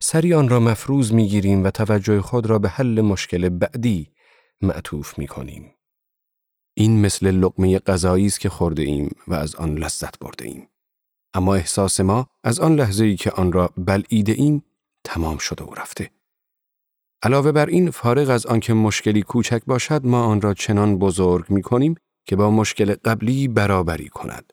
سری 0.00 0.34
آن 0.34 0.48
را 0.48 0.60
مفروض 0.60 1.12
می 1.12 1.28
گیریم 1.28 1.64
و 1.64 1.70
توجه 1.70 2.20
خود 2.20 2.46
را 2.46 2.58
به 2.58 2.68
حل 2.68 3.00
مشکل 3.00 3.48
بعدی 3.48 4.10
معطوف 4.62 5.18
می 5.18 5.26
کنیم. 5.26 5.74
این 6.74 7.00
مثل 7.00 7.30
لقمه 7.30 7.78
غذایی 7.78 8.26
است 8.26 8.40
که 8.40 8.48
خورده 8.48 8.82
ایم 8.82 9.10
و 9.28 9.34
از 9.34 9.54
آن 9.54 9.78
لذت 9.78 10.18
برده 10.18 10.44
ایم. 10.44 10.68
اما 11.34 11.54
احساس 11.54 12.00
ما 12.00 12.26
از 12.44 12.60
آن 12.60 12.74
لحظه 12.74 13.04
ای 13.04 13.16
که 13.16 13.30
آن 13.30 13.52
را 13.52 13.70
بلعیده 13.76 14.32
ایم 14.32 14.64
تمام 15.04 15.38
شده 15.38 15.64
و 15.64 15.74
رفته. 15.74 16.10
علاوه 17.22 17.52
بر 17.52 17.66
این 17.66 17.90
فارغ 17.90 18.30
از 18.30 18.46
آنکه 18.46 18.74
مشکلی 18.74 19.22
کوچک 19.22 19.62
باشد 19.66 20.06
ما 20.06 20.24
آن 20.24 20.40
را 20.40 20.54
چنان 20.54 20.98
بزرگ 20.98 21.50
می 21.50 21.62
کنیم 21.62 21.94
که 22.24 22.36
با 22.36 22.50
مشکل 22.50 22.94
قبلی 23.04 23.48
برابری 23.48 24.08
کند. 24.08 24.52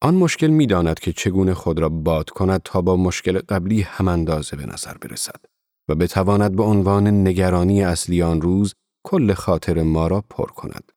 آن 0.00 0.14
مشکل 0.14 0.46
می 0.46 0.66
داند 0.66 0.98
که 0.98 1.12
چگونه 1.12 1.54
خود 1.54 1.78
را 1.78 1.88
باد 1.88 2.30
کند 2.30 2.60
تا 2.64 2.82
با 2.82 2.96
مشکل 2.96 3.38
قبلی 3.38 3.82
هم 3.82 4.08
اندازه 4.08 4.56
به 4.56 4.66
نظر 4.66 4.98
برسد 4.98 5.44
و 5.88 5.94
بتواند 5.94 6.56
به 6.56 6.62
عنوان 6.62 7.06
نگرانی 7.28 7.84
اصلی 7.84 8.22
آن 8.22 8.40
روز 8.40 8.74
کل 9.04 9.34
خاطر 9.34 9.82
ما 9.82 10.06
را 10.06 10.24
پر 10.30 10.46
کند. 10.46 10.92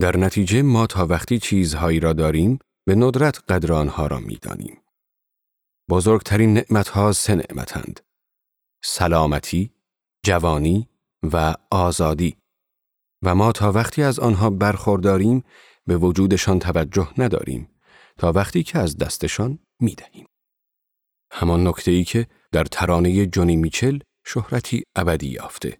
در 0.00 0.16
نتیجه 0.16 0.62
ما 0.62 0.86
تا 0.86 1.06
وقتی 1.06 1.38
چیزهایی 1.38 2.00
را 2.00 2.12
داریم 2.12 2.58
به 2.86 2.94
ندرت 2.94 3.40
قدر 3.48 3.72
آنها 3.72 4.06
را 4.06 4.18
می 4.18 4.36
دانیم. 4.42 4.78
بزرگترین 5.90 6.54
نعمتها 6.54 7.12
سه 7.12 7.34
نعمتند. 7.34 8.00
سلامتی، 8.84 9.70
جوانی 10.24 10.88
و 11.32 11.54
آزادی. 11.70 12.36
و 13.22 13.34
ما 13.34 13.52
تا 13.52 13.72
وقتی 13.72 14.02
از 14.02 14.18
آنها 14.18 14.50
برخورداریم 14.50 15.44
به 15.86 15.96
وجودشان 15.96 16.58
توجه 16.58 17.08
نداریم 17.18 17.75
تا 18.18 18.32
وقتی 18.32 18.62
که 18.62 18.78
از 18.78 18.96
دستشان 18.96 19.58
می 19.80 19.94
دهیم. 19.94 20.26
همان 21.32 21.66
نکته 21.66 21.90
ای 21.90 22.04
که 22.04 22.26
در 22.52 22.64
ترانه 22.64 23.26
جونی 23.26 23.56
میچل 23.56 23.98
شهرتی 24.26 24.82
ابدی 24.96 25.28
یافته. 25.28 25.78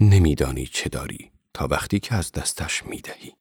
نمیدانی 0.00 0.66
چه 0.66 0.88
داری 0.88 1.32
تا 1.54 1.68
وقتی 1.70 2.00
که 2.00 2.14
از 2.14 2.32
دستش 2.32 2.86
می 2.86 3.00
دهی. 3.00 3.32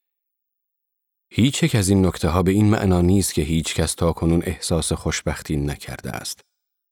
هیچ 1.30 1.64
یک 1.64 1.76
از 1.76 1.90
این 1.90 2.06
نکته 2.06 2.30
ها 2.30 2.44
به 2.44 2.52
این 2.52 2.70
معنا 2.70 3.02
نیست 3.02 3.34
که 3.34 3.42
هیچ 3.42 3.76
کس 3.76 3.94
تا 3.94 4.14
کنون 4.14 4.44
احساس 4.46 4.94
خوشبختی 4.94 5.58
نکرده 5.58 6.12
است. 6.12 6.42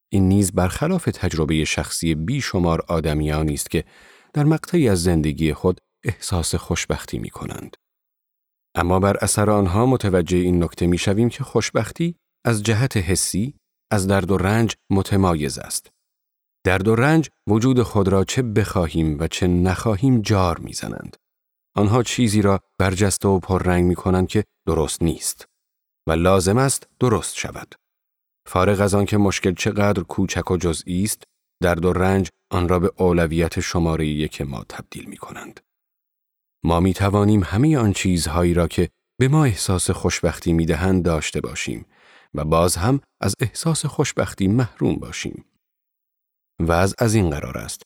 این 0.10 0.28
نیز 0.28 0.52
برخلاف 0.52 1.06
تجربه 1.06 1.66
شخصی 1.66 2.16
بیشمار 2.16 2.86
آدمیانی 2.88 3.54
است 3.54 3.70
که 3.70 3.86
در 4.34 4.44
مقطعی 4.44 4.90
از 4.90 5.04
زندگی 5.04 5.54
خود 5.54 5.82
احساس 6.04 6.56
خوشبختی 6.56 7.20
می 7.20 7.30
کنند. 7.30 7.78
اما 8.76 9.00
بر 9.00 9.18
اثر 9.18 9.50
آنها 9.50 9.86
متوجه 9.86 10.38
این 10.38 10.64
نکته 10.64 10.88
می 10.88 10.98
شویم 10.98 11.30
که 11.30 11.44
خوشبختی 11.44 12.16
از 12.46 12.64
جهت 12.64 12.98
حسی 12.98 13.54
از 13.92 14.08
درد 14.08 14.32
و 14.32 14.38
رنج 14.38 14.76
متمایز 14.90 15.58
است. 15.58 15.92
درد 16.66 16.88
و 16.88 16.96
رنج 16.96 17.30
وجود 17.48 17.82
خود 17.82 18.08
را 18.08 18.24
چه 18.24 18.42
بخواهیم 18.42 19.18
و 19.20 19.28
چه 19.28 19.48
نخواهیم 19.48 20.22
جار 20.22 20.58
می‌زنند. 20.60 21.18
آنها 21.76 22.04
چیزی 22.04 22.42
را 22.42 22.60
برجسته 22.80 23.28
و 23.28 23.40
پررنگ 23.40 23.86
می 23.86 23.96
کنند 23.96 24.28
که 24.28 24.44
درست 24.68 25.04
نیست 25.04 25.46
و 26.08 26.12
لازم 26.12 26.58
است 26.58 26.88
درست 27.00 27.36
شود. 27.36 27.76
فارغ 28.48 28.82
از 28.82 28.94
آنکه 28.94 29.18
مشکل 29.18 29.54
چقدر 29.54 30.04
کوچک 30.04 30.52
و 30.52 30.58
جزئی 30.58 31.04
است، 31.04 31.24
درد 31.64 31.86
و 31.86 31.94
رنج 31.94 32.30
آن 32.52 32.70
را 32.70 32.80
به 32.80 32.92
اولویت 32.98 33.60
شماره 33.60 34.08
یک 34.08 34.42
ما 34.42 34.64
تبدیل 34.70 35.06
می 35.06 35.18
کنند. 35.18 35.60
ما 36.64 36.80
می 36.80 36.94
توانیم 36.94 37.44
همه 37.44 37.78
آن 37.78 37.94
چیزهایی 37.94 38.54
را 38.54 38.68
که 38.68 38.90
به 39.20 39.28
ما 39.28 39.46
احساس 39.46 39.92
خوشبختی 39.92 40.54
می 40.54 40.66
دهند 40.66 41.06
داشته 41.06 41.42
باشیم 41.42 41.86
و 42.34 42.46
باز 42.46 42.76
هم 42.76 43.02
از 43.22 43.36
احساس 43.40 43.86
خوشبختی 43.86 44.48
محروم 44.48 44.96
باشیم. 44.96 45.46
و 46.60 46.72
از 46.72 46.96
از 46.98 47.16
این 47.16 47.30
قرار 47.30 47.58
است. 47.58 47.82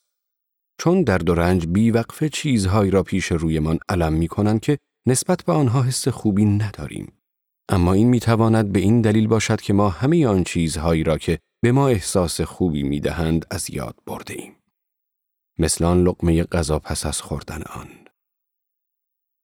چون 0.80 1.04
درد 1.04 1.30
و 1.30 1.36
رنج 1.36 1.68
بیوقفه 1.68 2.30
چیزهایی 2.30 2.92
را 2.92 3.04
پیش 3.04 3.32
رویمان 3.32 3.80
علم 3.90 4.14
می 4.14 4.28
کنند 4.28 4.60
که 4.60 4.78
نسبت 5.08 5.44
به 5.44 5.54
آنها 5.54 5.84
حس 5.84 6.08
خوبی 6.08 6.46
نداریم. 6.46 7.14
اما 7.70 7.94
این 7.94 8.10
می 8.10 8.20
تواند 8.20 8.72
به 8.72 8.80
این 8.80 9.02
دلیل 9.02 9.28
باشد 9.28 9.62
که 9.62 9.74
ما 9.74 9.90
همه 9.90 10.28
آن 10.28 10.44
چیزهایی 10.44 11.04
را 11.04 11.18
که 11.18 11.40
به 11.62 11.72
ما 11.72 11.88
احساس 11.88 12.42
خوبی 12.42 12.84
می 12.84 13.00
دهند 13.00 13.46
از 13.52 13.70
یاد 13.70 13.96
برده 14.06 14.34
ایم. 14.34 14.56
مثل 15.60 15.86
آن 15.86 16.04
لقمه 16.04 16.44
غذا 16.44 16.80
پس 16.80 17.06
از 17.06 17.22
خوردن 17.22 17.62
آن. 17.62 18.07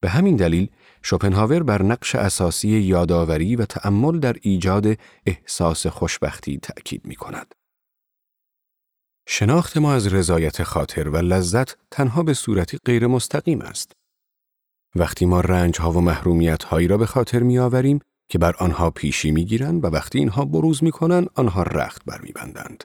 به 0.04 0.10
همین 0.10 0.36
دلیل 0.36 0.70
شوپنهاور 1.02 1.64
بر 1.64 1.84
نقش 1.84 2.16
اساسی 2.16 2.70
یادآوری 2.70 3.56
و 3.56 3.66
تأمل 3.66 4.20
در 4.20 4.36
ایجاد 4.42 4.98
احساس 5.26 5.88
خوشبختی 5.88 6.58
تأکید 6.58 7.06
می 7.06 7.16
کند. 7.16 7.56
شناخت 9.28 9.78
ما 9.78 9.94
از 9.94 10.14
رضایت 10.14 10.64
خاطر 10.64 11.10
و 11.10 11.18
لذت 11.18 11.78
تنها 11.92 12.24
به 12.24 12.34
صورتی 12.34 12.78
غیر 12.86 13.08
مستقیم 13.08 13.62
است. 13.62 13.92
وقتی 14.96 15.26
ما 15.26 15.42
رنج 15.42 15.80
ها 15.80 15.92
و 15.92 16.02
محرومیت 16.02 16.64
هایی 16.64 16.88
را 16.88 16.98
به 16.98 17.06
خاطر 17.06 17.44
می 17.44 17.60
آوریم 17.60 18.00
که 18.30 18.38
بر 18.38 18.56
آنها 18.60 18.90
پیشی 18.90 19.32
می 19.32 19.46
گیرند 19.46 19.84
و 19.84 19.88
وقتی 19.88 20.20
اینها 20.20 20.46
بروز 20.46 20.84
می 20.84 20.92
کنند 20.92 21.30
آنها 21.36 21.64
رخت 21.64 22.06
بر 22.06 22.22
می 22.22 22.32
بندند. 22.32 22.84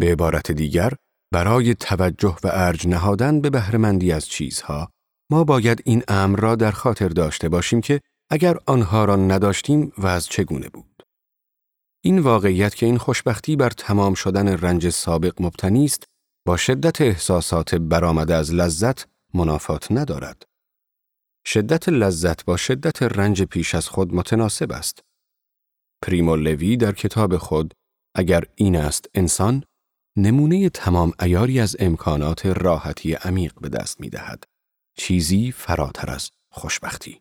به 0.00 0.12
عبارت 0.12 0.52
دیگر 0.52 0.92
برای 1.32 1.74
توجه 1.74 2.36
و 2.44 2.50
ارج 2.52 2.88
نهادن 2.88 3.40
به 3.40 3.50
بهرهمندی 3.50 4.12
از 4.12 4.28
چیزها 4.28 4.90
ما 5.30 5.44
باید 5.44 5.82
این 5.84 6.02
امر 6.08 6.40
را 6.40 6.54
در 6.56 6.70
خاطر 6.70 7.08
داشته 7.08 7.48
باشیم 7.48 7.80
که 7.80 8.00
اگر 8.30 8.56
آنها 8.66 9.04
را 9.04 9.16
نداشتیم 9.16 9.92
و 9.98 10.06
از 10.06 10.26
چگونه 10.26 10.68
بود. 10.68 11.02
این 12.04 12.18
واقعیت 12.18 12.74
که 12.74 12.86
این 12.86 12.98
خوشبختی 12.98 13.56
بر 13.56 13.70
تمام 13.70 14.14
شدن 14.14 14.48
رنج 14.48 14.88
سابق 14.88 15.42
مبتنی 15.42 15.84
است 15.84 16.04
با 16.46 16.56
شدت 16.56 17.00
احساسات 17.00 17.74
برآمده 17.74 18.34
از 18.34 18.54
لذت 18.54 19.06
منافات 19.34 19.92
ندارد. 19.92 20.42
شدت 21.46 21.88
لذت 21.88 22.44
با 22.44 22.56
شدت 22.56 23.02
رنج 23.02 23.42
پیش 23.42 23.74
از 23.74 23.88
خود 23.88 24.14
متناسب 24.14 24.72
است. 24.72 25.00
پریمو 26.02 26.36
لوی 26.36 26.76
در 26.76 26.92
کتاب 26.92 27.36
خود 27.36 27.74
اگر 28.14 28.44
این 28.54 28.76
است 28.76 29.06
انسان 29.14 29.64
نمونه 30.16 30.68
تمام 30.68 31.12
ایاری 31.20 31.60
از 31.60 31.76
امکانات 31.78 32.46
راحتی 32.46 33.14
عمیق 33.14 33.52
به 33.60 33.68
دست 33.68 34.00
می 34.00 34.10
دهد. 34.10 34.44
چیزی 34.96 35.52
فراتر 35.52 36.10
از 36.10 36.30
خوشبختی. 36.50 37.20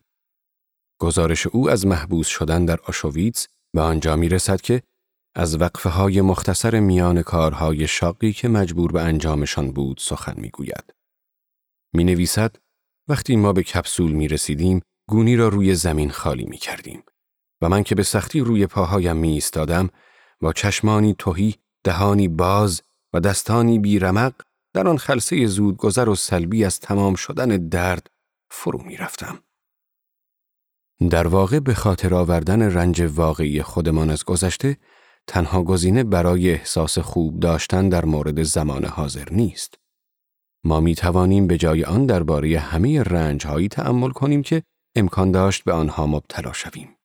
گزارش 0.99 1.47
او 1.47 1.69
از 1.69 1.85
محبوس 1.85 2.27
شدن 2.27 2.65
در 2.65 2.79
آشویتس 2.87 3.47
به 3.73 3.81
آنجا 3.81 4.15
می 4.15 4.29
رسد 4.29 4.61
که 4.61 4.81
از 5.35 5.61
وقفه 5.61 5.89
های 5.89 6.21
مختصر 6.21 6.79
میان 6.79 7.21
کارهای 7.21 7.87
شاقی 7.87 8.33
که 8.33 8.47
مجبور 8.47 8.91
به 8.91 9.01
انجامشان 9.01 9.71
بود 9.71 9.97
سخن 10.01 10.33
می 10.37 10.49
گوید. 10.49 10.93
می 11.93 12.03
نویسد 12.03 12.55
وقتی 13.07 13.35
ما 13.35 13.53
به 13.53 13.63
کپسول 13.63 14.11
می 14.11 14.27
رسیدیم 14.27 14.81
گونی 15.09 15.35
را 15.35 15.47
روی 15.47 15.75
زمین 15.75 16.11
خالی 16.11 16.45
می 16.45 16.57
کردیم 16.57 17.03
و 17.61 17.69
من 17.69 17.83
که 17.83 17.95
به 17.95 18.03
سختی 18.03 18.39
روی 18.39 18.67
پاهایم 18.67 19.17
می 19.17 19.31
ایستادم 19.31 19.89
با 20.41 20.53
چشمانی 20.53 21.15
توهی 21.19 21.55
دهانی 21.83 22.27
باز 22.27 22.81
و 23.13 23.19
دستانی 23.19 23.79
بیرمق 23.79 24.33
در 24.75 24.87
آن 24.87 24.97
خلصه 24.97 25.45
زودگذر 25.45 26.09
و 26.09 26.15
سلبی 26.15 26.65
از 26.65 26.79
تمام 26.79 27.15
شدن 27.15 27.47
درد 27.67 28.07
فرو 28.49 28.83
می 28.83 28.97
رفتم. 28.97 29.39
در 31.09 31.27
واقع 31.27 31.59
به 31.59 31.73
خاطر 31.73 32.13
آوردن 32.13 32.61
رنج 32.61 33.01
واقعی 33.01 33.61
خودمان 33.61 34.09
از 34.09 34.23
گذشته 34.23 34.77
تنها 35.27 35.63
گزینه 35.63 36.03
برای 36.03 36.51
احساس 36.51 36.99
خوب 36.99 37.39
داشتن 37.39 37.89
در 37.89 38.05
مورد 38.05 38.43
زمان 38.43 38.85
حاضر 38.85 39.29
نیست. 39.31 39.75
ما 40.63 40.79
می 40.79 40.95
توانیم 40.95 41.47
به 41.47 41.57
جای 41.57 41.83
آن 41.83 42.05
درباره 42.05 42.59
همه 42.59 43.03
رنج 43.03 43.47
هایی 43.47 43.67
تأمل 43.67 44.09
کنیم 44.09 44.41
که 44.41 44.63
امکان 44.95 45.31
داشت 45.31 45.63
به 45.63 45.73
آنها 45.73 46.07
مبتلا 46.07 46.53
شویم. 46.53 46.95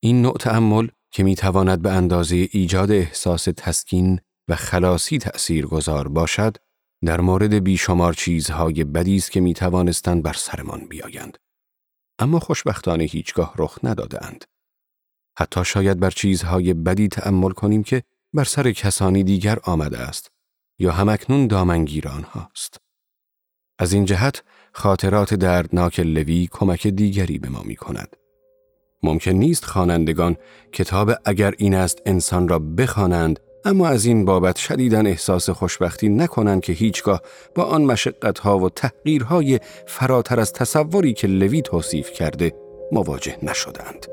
این 0.00 0.22
نوع 0.22 0.36
تأمل 0.40 0.88
که 1.10 1.22
می 1.22 1.34
تواند 1.34 1.82
به 1.82 1.90
اندازه 1.90 2.48
ایجاد 2.50 2.90
احساس 2.90 3.44
تسکین 3.44 4.20
و 4.48 4.56
خلاصی 4.56 5.18
تأثیر 5.18 5.66
گذار 5.66 6.08
باشد، 6.08 6.56
در 7.04 7.20
مورد 7.20 7.54
بیشمار 7.54 8.12
چیزهای 8.12 8.84
بدی 8.84 9.16
است 9.16 9.30
که 9.30 9.40
می 9.40 9.54
توانستند 9.54 10.22
بر 10.22 10.32
سرمان 10.32 10.86
بیایند. 10.86 11.38
اما 12.18 12.40
خوشبختانه 12.40 13.04
هیچگاه 13.04 13.54
رخ 13.58 13.78
ندادند. 13.82 14.44
حتی 15.38 15.64
شاید 15.64 16.00
بر 16.00 16.10
چیزهای 16.10 16.74
بدی 16.74 17.08
تأمل 17.08 17.50
کنیم 17.50 17.82
که 17.82 18.02
بر 18.32 18.44
سر 18.44 18.72
کسانی 18.72 19.24
دیگر 19.24 19.58
آمده 19.62 19.98
است 19.98 20.30
یا 20.78 20.92
همکنون 20.92 21.46
دامنگیر 21.46 22.08
آنهاست. 22.08 22.76
از 23.78 23.92
این 23.92 24.04
جهت 24.04 24.42
خاطرات 24.72 25.34
دردناک 25.34 26.00
لوی 26.00 26.48
کمک 26.50 26.86
دیگری 26.86 27.38
به 27.38 27.48
ما 27.48 27.62
می 27.62 27.76
کند. 27.76 28.16
ممکن 29.02 29.30
نیست 29.30 29.64
خوانندگان 29.64 30.36
کتاب 30.72 31.12
اگر 31.24 31.54
این 31.58 31.74
است 31.74 32.02
انسان 32.06 32.48
را 32.48 32.58
بخوانند 32.58 33.40
اما 33.64 33.88
از 33.88 34.04
این 34.04 34.24
بابت 34.24 34.56
شدیدن 34.56 35.06
احساس 35.06 35.50
خوشبختی 35.50 36.08
نکنند 36.08 36.62
که 36.62 36.72
هیچگاه 36.72 37.22
با 37.54 37.62
آن 37.62 37.82
مشقتها 37.82 38.58
و 38.58 38.68
تحقیرهای 38.68 39.60
فراتر 39.86 40.40
از 40.40 40.52
تصوری 40.52 41.12
که 41.12 41.26
لوی 41.26 41.62
توصیف 41.62 42.12
کرده 42.12 42.52
مواجه 42.92 43.36
نشدند. 43.42 44.06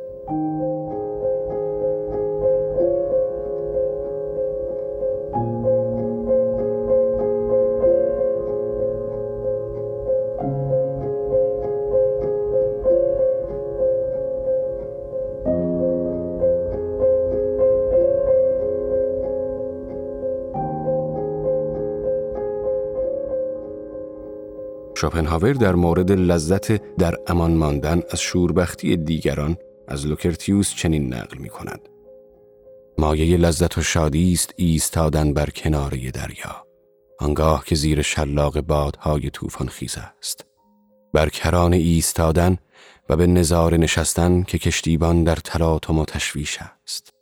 شوپنهاور 25.01 25.53
در 25.53 25.75
مورد 25.75 26.11
لذت 26.11 26.95
در 26.95 27.15
امان 27.27 27.53
ماندن 27.53 28.01
از 28.09 28.21
شوربختی 28.21 28.97
دیگران 28.97 29.57
از 29.87 30.07
لوکرتیوس 30.07 30.73
چنین 30.75 31.13
نقل 31.13 31.37
می 31.37 31.49
کند. 31.49 31.79
مایه 32.97 33.37
لذت 33.37 33.77
و 33.77 33.81
شادی 33.81 34.33
است 34.33 34.53
ایستادن 34.55 35.33
بر 35.33 35.49
کناره 35.49 36.11
دریا. 36.11 36.65
آنگاه 37.19 37.65
که 37.65 37.75
زیر 37.75 38.01
شلاق 38.01 38.61
بادهای 38.61 39.29
طوفان 39.29 39.67
خیز 39.67 39.97
است. 39.97 40.45
بر 41.13 41.29
کران 41.29 41.73
ایستادن 41.73 42.57
و 43.09 43.15
به 43.15 43.27
نظاره 43.27 43.77
نشستن 43.77 44.43
که 44.43 44.57
کشتیبان 44.57 45.23
در 45.23 45.35
تلاطم 45.35 45.99
و 45.99 46.05
تشویش 46.05 46.57
است. 46.61 47.13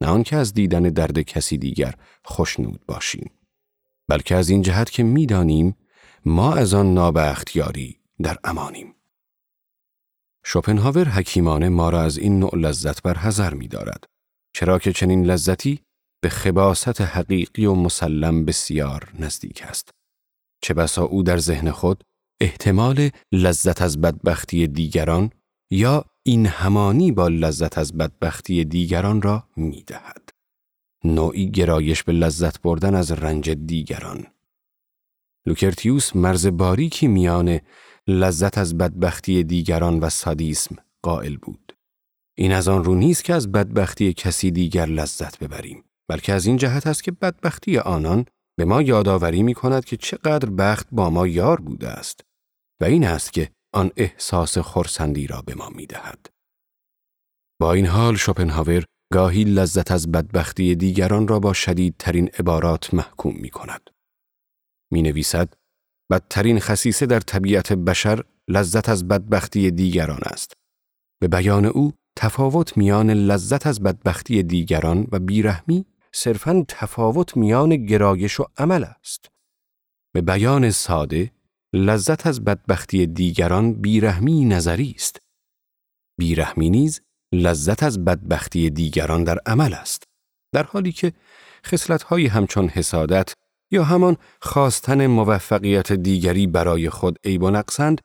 نه 0.00 0.08
آنکه 0.08 0.36
از 0.36 0.54
دیدن 0.54 0.82
درد 0.82 1.20
کسی 1.20 1.58
دیگر 1.58 1.94
خوشنود 2.24 2.80
باشیم 2.86 3.30
بلکه 4.08 4.34
از 4.36 4.48
این 4.48 4.62
جهت 4.62 4.90
که 4.90 5.02
می‌دانیم 5.02 5.76
ما 6.28 6.54
از 6.54 6.74
آن 6.74 6.94
نابختیاری 6.94 8.00
در 8.22 8.38
امانیم. 8.44 8.94
شوپنهاور 10.44 11.08
حکیمانه 11.08 11.68
ما 11.68 11.90
را 11.90 12.02
از 12.02 12.18
این 12.18 12.38
نوع 12.38 12.56
لذت 12.56 13.02
بر 13.02 13.54
می 13.54 13.68
دارد. 13.68 14.04
چرا 14.56 14.78
که 14.78 14.92
چنین 14.92 15.24
لذتی 15.24 15.80
به 16.22 16.28
خباست 16.28 17.00
حقیقی 17.00 17.66
و 17.66 17.74
مسلم 17.74 18.44
بسیار 18.44 19.12
نزدیک 19.18 19.62
است. 19.62 19.90
چه 20.62 20.74
بسا 20.74 21.02
او 21.02 21.22
در 21.22 21.38
ذهن 21.38 21.70
خود 21.70 22.04
احتمال 22.40 23.10
لذت 23.32 23.82
از 23.82 24.00
بدبختی 24.00 24.66
دیگران 24.66 25.30
یا 25.70 26.04
این 26.22 26.46
همانی 26.46 27.12
با 27.12 27.28
لذت 27.28 27.78
از 27.78 27.96
بدبختی 27.96 28.64
دیگران 28.64 29.22
را 29.22 29.48
می 29.56 29.82
دهد. 29.82 30.30
نوعی 31.04 31.50
گرایش 31.50 32.02
به 32.02 32.12
لذت 32.12 32.62
بردن 32.62 32.94
از 32.94 33.12
رنج 33.12 33.50
دیگران 33.50 34.26
لوکرتیوس 35.46 36.16
مرز 36.16 36.46
باریکی 36.46 37.08
میان 37.08 37.60
لذت 38.08 38.58
از 38.58 38.78
بدبختی 38.78 39.44
دیگران 39.44 40.00
و 40.00 40.10
سادیسم 40.10 40.76
قائل 41.02 41.36
بود. 41.36 41.76
این 42.38 42.52
از 42.52 42.68
آن 42.68 42.84
رو 42.84 42.94
نیست 42.94 43.24
که 43.24 43.34
از 43.34 43.52
بدبختی 43.52 44.12
کسی 44.12 44.50
دیگر 44.50 44.86
لذت 44.86 45.38
ببریم، 45.38 45.84
بلکه 46.08 46.32
از 46.32 46.46
این 46.46 46.56
جهت 46.56 46.86
است 46.86 47.04
که 47.04 47.12
بدبختی 47.12 47.78
آنان 47.78 48.26
به 48.58 48.64
ما 48.64 48.82
یادآوری 48.82 49.42
می 49.42 49.54
کند 49.54 49.84
که 49.84 49.96
چقدر 49.96 50.50
بخت 50.50 50.88
با 50.92 51.10
ما 51.10 51.26
یار 51.26 51.60
بوده 51.60 51.88
است 51.88 52.20
و 52.80 52.84
این 52.84 53.04
است 53.04 53.32
که 53.32 53.50
آن 53.74 53.90
احساس 53.96 54.58
خورسندی 54.58 55.26
را 55.26 55.42
به 55.42 55.54
ما 55.54 55.68
می 55.68 55.86
دهد. 55.86 56.26
با 57.60 57.72
این 57.72 57.86
حال 57.86 58.16
شوپنهاور 58.16 58.84
گاهی 59.12 59.44
لذت 59.44 59.90
از 59.90 60.12
بدبختی 60.12 60.74
دیگران 60.74 61.28
را 61.28 61.40
با 61.40 61.52
شدیدترین 61.52 62.30
عبارات 62.38 62.94
محکوم 62.94 63.34
می 63.36 63.50
کند. 63.50 63.95
می 64.90 65.02
نویسد 65.02 65.54
بدترین 66.10 66.60
خصیصه 66.60 67.06
در 67.06 67.20
طبیعت 67.20 67.72
بشر 67.72 68.24
لذت 68.48 68.88
از 68.88 69.08
بدبختی 69.08 69.70
دیگران 69.70 70.20
است. 70.24 70.52
به 71.20 71.28
بیان 71.28 71.64
او 71.64 71.92
تفاوت 72.16 72.76
میان 72.76 73.10
لذت 73.10 73.66
از 73.66 73.82
بدبختی 73.82 74.42
دیگران 74.42 75.06
و 75.12 75.18
بیرحمی 75.18 75.86
صرفاً 76.12 76.64
تفاوت 76.68 77.36
میان 77.36 77.86
گرایش 77.86 78.40
و 78.40 78.44
عمل 78.58 78.84
است. 78.84 79.28
به 80.14 80.20
بیان 80.20 80.70
ساده 80.70 81.32
لذت 81.72 82.26
از 82.26 82.44
بدبختی 82.44 83.06
دیگران 83.06 83.72
بیرحمی 83.72 84.44
نظری 84.44 84.94
است. 84.96 85.20
بیرحمی 86.18 86.70
نیز 86.70 87.00
لذت 87.32 87.82
از 87.82 88.04
بدبختی 88.04 88.70
دیگران 88.70 89.24
در 89.24 89.38
عمل 89.46 89.74
است. 89.74 90.02
در 90.52 90.62
حالی 90.62 90.92
که 90.92 91.12
خصلت‌های 91.66 92.26
همچون 92.26 92.68
حسادت 92.68 93.34
یا 93.70 93.84
همان 93.84 94.16
خواستن 94.42 95.06
موفقیت 95.06 95.92
دیگری 95.92 96.46
برای 96.46 96.90
خود 96.90 97.18
عیب 97.24 97.42
و 97.42 97.50
نقصند 97.50 98.00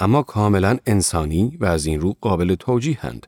اما 0.00 0.22
کاملا 0.22 0.78
انسانی 0.86 1.56
و 1.60 1.64
از 1.64 1.86
این 1.86 2.00
رو 2.00 2.16
قابل 2.20 2.54
توجیهند. 2.54 3.26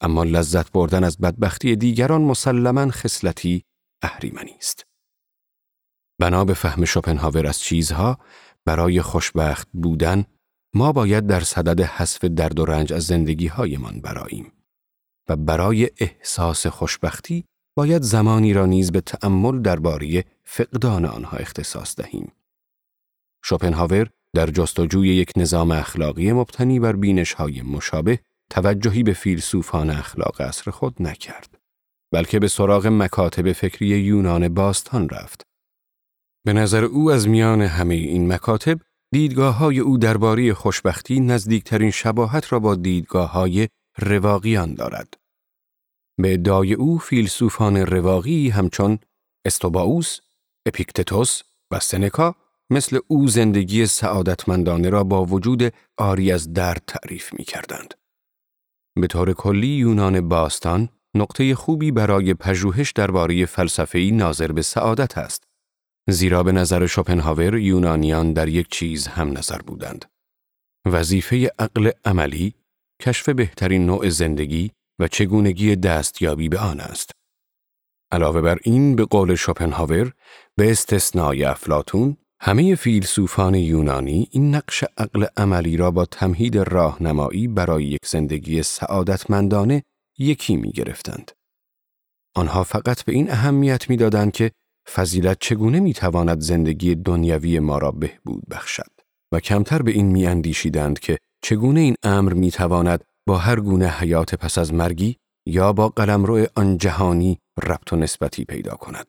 اما 0.00 0.24
لذت 0.24 0.72
بردن 0.72 1.04
از 1.04 1.18
بدبختی 1.18 1.76
دیگران 1.76 2.22
مسلما 2.22 2.90
خصلتی 2.90 3.64
اهریمنی 4.02 4.54
است. 4.58 4.84
بنا 6.20 6.44
به 6.44 6.54
فهم 6.54 6.84
شوپنهاور 6.84 7.46
از 7.46 7.60
چیزها 7.60 8.18
برای 8.64 9.02
خوشبخت 9.02 9.68
بودن 9.72 10.24
ما 10.74 10.92
باید 10.92 11.26
در 11.26 11.40
صدد 11.40 11.80
حذف 11.80 12.24
درد 12.24 12.58
و 12.58 12.64
رنج 12.64 12.92
از 12.92 13.02
زندگی 13.04 13.46
هایمان 13.46 14.00
براییم 14.00 14.52
و 15.28 15.36
برای 15.36 15.90
احساس 15.98 16.66
خوشبختی 16.66 17.44
باید 17.76 18.02
زمانی 18.02 18.52
را 18.52 18.66
نیز 18.66 18.92
به 18.92 19.00
تأمل 19.00 19.62
درباره 19.62 20.24
فقدان 20.44 21.04
آنها 21.04 21.36
اختصاص 21.36 21.96
دهیم. 21.96 22.32
شوپنهاور 23.44 24.10
در 24.34 24.46
جستجوی 24.46 25.08
یک 25.08 25.32
نظام 25.36 25.70
اخلاقی 25.70 26.32
مبتنی 26.32 26.80
بر 26.80 26.96
بینش 26.96 27.32
های 27.32 27.62
مشابه 27.62 28.18
توجهی 28.50 29.02
به 29.02 29.12
فیلسوفان 29.12 29.90
اخلاق 29.90 30.40
عصر 30.40 30.70
خود 30.70 31.02
نکرد 31.02 31.58
بلکه 32.12 32.38
به 32.38 32.48
سراغ 32.48 32.86
مکاتب 32.86 33.52
فکری 33.52 33.86
یونان 33.86 34.48
باستان 34.48 35.08
رفت 35.08 35.42
به 36.44 36.52
نظر 36.52 36.84
او 36.84 37.10
از 37.10 37.28
میان 37.28 37.62
همه 37.62 37.94
این 37.94 38.32
مکاتب 38.32 38.78
دیدگاه 39.12 39.54
های 39.56 39.78
او 39.78 39.98
درباره 39.98 40.54
خوشبختی 40.54 41.20
نزدیکترین 41.20 41.90
شباهت 41.90 42.52
را 42.52 42.58
با 42.58 42.74
دیدگاه 42.74 43.32
های 43.32 43.68
رواقیان 43.98 44.74
دارد. 44.74 45.19
به 46.22 46.32
ادعای 46.32 46.74
او 46.74 46.98
فیلسوفان 46.98 47.76
رواقی 47.76 48.48
همچون 48.48 48.98
استوباوس، 49.46 50.20
اپیکتتوس 50.66 51.42
و 51.70 51.80
سنکا 51.80 52.34
مثل 52.70 52.98
او 53.08 53.28
زندگی 53.28 53.86
سعادتمندانه 53.86 54.88
را 54.88 55.04
با 55.04 55.24
وجود 55.24 55.74
آری 55.98 56.32
از 56.32 56.52
درد 56.52 56.82
تعریف 56.86 57.32
می 57.32 57.44
کردند. 57.44 57.94
به 59.00 59.06
طور 59.06 59.32
کلی 59.32 59.66
یونان 59.66 60.28
باستان 60.28 60.88
نقطه 61.14 61.54
خوبی 61.54 61.90
برای 61.90 62.34
پژوهش 62.34 62.92
درباره 62.92 63.46
فلسفه‌ای 63.46 64.10
ناظر 64.10 64.52
به 64.52 64.62
سعادت 64.62 65.18
است. 65.18 65.44
زیرا 66.08 66.42
به 66.42 66.52
نظر 66.52 66.86
شوپنهاور 66.86 67.58
یونانیان 67.58 68.32
در 68.32 68.48
یک 68.48 68.68
چیز 68.68 69.06
هم 69.06 69.38
نظر 69.38 69.58
بودند. 69.58 70.04
وظیفه 70.86 71.50
عقل 71.58 71.90
عملی 72.04 72.54
کشف 73.02 73.28
بهترین 73.28 73.86
نوع 73.86 74.08
زندگی 74.08 74.70
و 75.00 75.08
چگونگی 75.08 75.76
دستیابی 75.76 76.48
به 76.48 76.58
آن 76.58 76.80
است. 76.80 77.10
علاوه 78.12 78.40
بر 78.40 78.58
این 78.62 78.96
به 78.96 79.04
قول 79.04 79.34
شوپنهاور 79.34 80.12
به 80.56 80.70
استثنای 80.70 81.44
افلاتون 81.44 82.16
همه 82.40 82.74
فیلسوفان 82.74 83.54
یونانی 83.54 84.28
این 84.30 84.54
نقش 84.54 84.84
عقل 84.98 85.26
عملی 85.36 85.76
را 85.76 85.90
با 85.90 86.04
تمهید 86.04 86.56
راهنمایی 86.56 87.48
برای 87.48 87.84
یک 87.84 88.06
زندگی 88.06 88.62
سعادتمندانه 88.62 89.82
یکی 90.18 90.56
می 90.56 90.72
گرفتند. 90.72 91.30
آنها 92.34 92.64
فقط 92.64 93.02
به 93.02 93.12
این 93.12 93.30
اهمیت 93.30 93.90
می 93.90 93.96
دادند 93.96 94.32
که 94.32 94.50
فضیلت 94.88 95.36
چگونه 95.40 95.80
می 95.80 95.92
تواند 95.92 96.40
زندگی 96.40 96.94
دنیوی 96.94 97.58
ما 97.58 97.78
را 97.78 97.90
بهبود 97.90 98.42
بخشد 98.50 98.90
و 99.32 99.40
کمتر 99.40 99.82
به 99.82 99.90
این 99.90 100.06
می 100.06 100.26
اندیشیدند 100.26 100.98
که 100.98 101.18
چگونه 101.42 101.80
این 101.80 101.94
امر 102.02 102.32
می 102.32 102.50
تواند 102.50 103.04
با 103.28 103.38
هر 103.38 103.60
گونه 103.60 103.88
حیات 103.88 104.34
پس 104.34 104.58
از 104.58 104.74
مرگی 104.74 105.16
یا 105.46 105.72
با 105.72 105.88
قلمرو 105.88 106.46
آن 106.56 106.78
جهانی 106.78 107.38
ربط 107.62 107.92
و 107.92 107.96
نسبتی 107.96 108.44
پیدا 108.44 108.74
کند. 108.74 109.06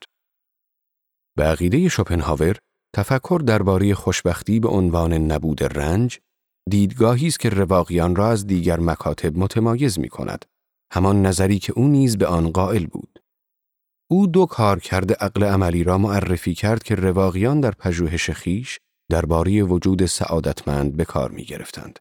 به 1.38 1.44
عقیده 1.44 1.90
شوپنهاور 1.90 2.58
تفکر 2.96 3.42
درباره 3.46 3.96
خوشبختی 3.96 4.60
به 4.60 4.70
عنوان 4.70 5.14
نبود 5.14 5.64
رنج 5.64 6.20
دیدگاهی 6.70 7.28
است 7.28 7.40
که 7.40 7.50
رواقیان 7.50 8.16
را 8.16 8.30
از 8.30 8.48
دیگر 8.48 8.80
مکاتب 8.80 9.38
متمایز 9.38 10.00
می 10.00 10.10
کند 10.10 10.46
همان 10.94 11.26
نظری 11.26 11.60
که 11.60 11.74
او 11.74 11.88
نیز 11.88 12.18
به 12.18 12.28
آن 12.28 12.52
قائل 12.52 12.86
بود 12.86 13.20
او 14.12 14.28
دو 14.28 14.46
کار 14.46 14.80
کرده 14.80 15.14
عقل 15.14 15.44
عملی 15.44 15.84
را 15.84 15.98
معرفی 15.98 16.56
کرد 16.56 16.84
که 16.84 16.96
رواقیان 16.96 17.60
در 17.60 17.72
پژوهش 17.72 18.30
خیش 18.30 18.80
درباره 19.12 19.64
وجود 19.64 20.06
سعادتمند 20.06 20.98
به 20.98 21.06
کار 21.06 21.32
می 21.32 21.44
گرفتند. 21.44 22.00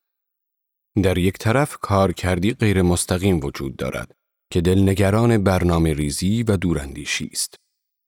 در 1.03 1.19
یک 1.19 1.39
طرف 1.39 1.77
کار 1.77 2.13
کردی 2.13 2.53
غیر 2.53 2.83
مستقیم 2.83 3.41
وجود 3.45 3.77
دارد 3.77 4.13
که 4.53 4.61
دلنگران 4.61 5.45
برنامه 5.45 5.95
ریزی 5.95 6.43
و 6.43 6.57
دوراندیشی 6.57 7.31
است 7.33 7.55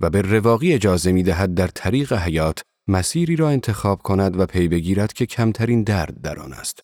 و 0.01 0.11
به 0.11 0.23
رواقی 0.23 0.73
اجازه 0.73 1.13
می 1.13 1.23
دهد 1.23 1.55
در 1.55 1.69
طریق 1.69 2.13
حیات 2.13 2.63
مسیری 2.89 3.37
را 3.37 3.49
انتخاب 3.49 4.03
کند 4.03 4.41
و 4.41 4.47
پی 4.47 4.69
بگیرد 4.69 5.13
که 5.13 5.27
کمترین 5.27 5.83
درد 5.83 6.21
در 6.21 6.39
آن 6.39 6.53
است. 6.53 6.81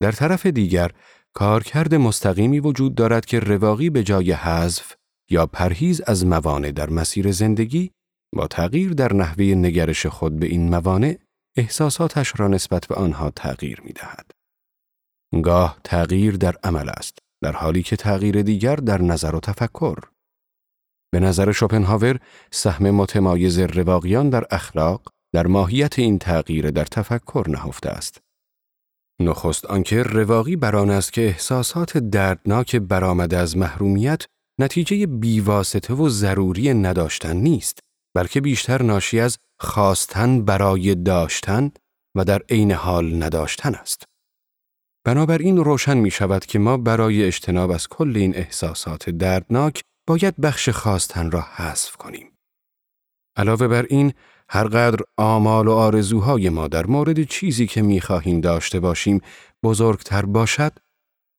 در 0.00 0.12
طرف 0.12 0.46
دیگر 0.46 0.90
کارکرد 1.34 1.94
مستقیمی 1.94 2.60
وجود 2.60 2.94
دارد 2.94 3.24
که 3.24 3.40
رواقی 3.40 3.90
به 3.90 4.02
جای 4.02 4.32
حذف 4.32 4.94
یا 5.30 5.46
پرهیز 5.46 6.00
از 6.00 6.26
موانع 6.26 6.70
در 6.70 6.90
مسیر 6.90 7.32
زندگی 7.32 7.90
با 8.34 8.46
تغییر 8.46 8.92
در 8.92 9.12
نحوه 9.12 9.44
نگرش 9.44 10.06
خود 10.06 10.38
به 10.38 10.46
این 10.46 10.68
موانع 10.68 11.18
احساساتش 11.56 12.32
را 12.36 12.48
نسبت 12.48 12.86
به 12.86 12.94
آنها 12.94 13.30
تغییر 13.30 13.80
می 13.84 13.92
دهد. 13.92 14.30
گاه 15.40 15.78
تغییر 15.84 16.36
در 16.36 16.56
عمل 16.64 16.88
است 16.88 17.18
در 17.42 17.52
حالی 17.52 17.82
که 17.82 17.96
تغییر 17.96 18.42
دیگر 18.42 18.76
در 18.76 19.02
نظر 19.02 19.34
و 19.34 19.40
تفکر 19.40 19.98
به 21.12 21.20
نظر 21.20 21.52
شوپنهاور 21.52 22.18
سهم 22.50 22.90
متمایز 22.90 23.58
رواقیان 23.58 24.30
در 24.30 24.44
اخلاق 24.50 25.02
در 25.34 25.46
ماهیت 25.46 25.98
این 25.98 26.18
تغییر 26.18 26.70
در 26.70 26.84
تفکر 26.84 27.44
نهفته 27.48 27.88
است. 27.88 28.20
نخست 29.20 29.64
آنکه 29.64 30.02
رواقی 30.02 30.56
بران 30.56 30.90
است 30.90 31.12
که 31.12 31.26
احساسات 31.26 31.98
دردناک 31.98 32.76
برآمده 32.76 33.36
از 33.36 33.56
محرومیت 33.56 34.26
نتیجه 34.60 35.06
بیواسطه 35.06 35.94
و 35.94 36.08
ضروری 36.08 36.74
نداشتن 36.74 37.36
نیست 37.36 37.78
بلکه 38.16 38.40
بیشتر 38.40 38.82
ناشی 38.82 39.20
از 39.20 39.38
خواستن 39.60 40.44
برای 40.44 40.94
داشتن 40.94 41.70
و 42.16 42.24
در 42.24 42.42
عین 42.50 42.72
حال 42.72 43.22
نداشتن 43.22 43.74
است. 43.74 44.04
بنابراین 45.04 45.56
روشن 45.56 45.96
می 45.98 46.10
شود 46.10 46.46
که 46.46 46.58
ما 46.58 46.76
برای 46.76 47.24
اجتناب 47.24 47.70
از 47.70 47.88
کل 47.88 48.16
این 48.16 48.36
احساسات 48.36 49.10
دردناک 49.10 49.82
باید 50.06 50.36
بخش 50.36 50.68
خواستن 50.68 51.30
را 51.30 51.40
حذف 51.40 51.96
کنیم. 51.96 52.32
علاوه 53.36 53.68
بر 53.68 53.86
این، 53.90 54.12
هرقدر 54.48 54.98
آمال 55.16 55.68
و 55.68 55.72
آرزوهای 55.72 56.48
ما 56.48 56.68
در 56.68 56.86
مورد 56.86 57.22
چیزی 57.22 57.66
که 57.66 57.82
می‌خواهیم 57.82 58.40
داشته 58.40 58.80
باشیم 58.80 59.20
بزرگتر 59.62 60.24
باشد 60.24 60.72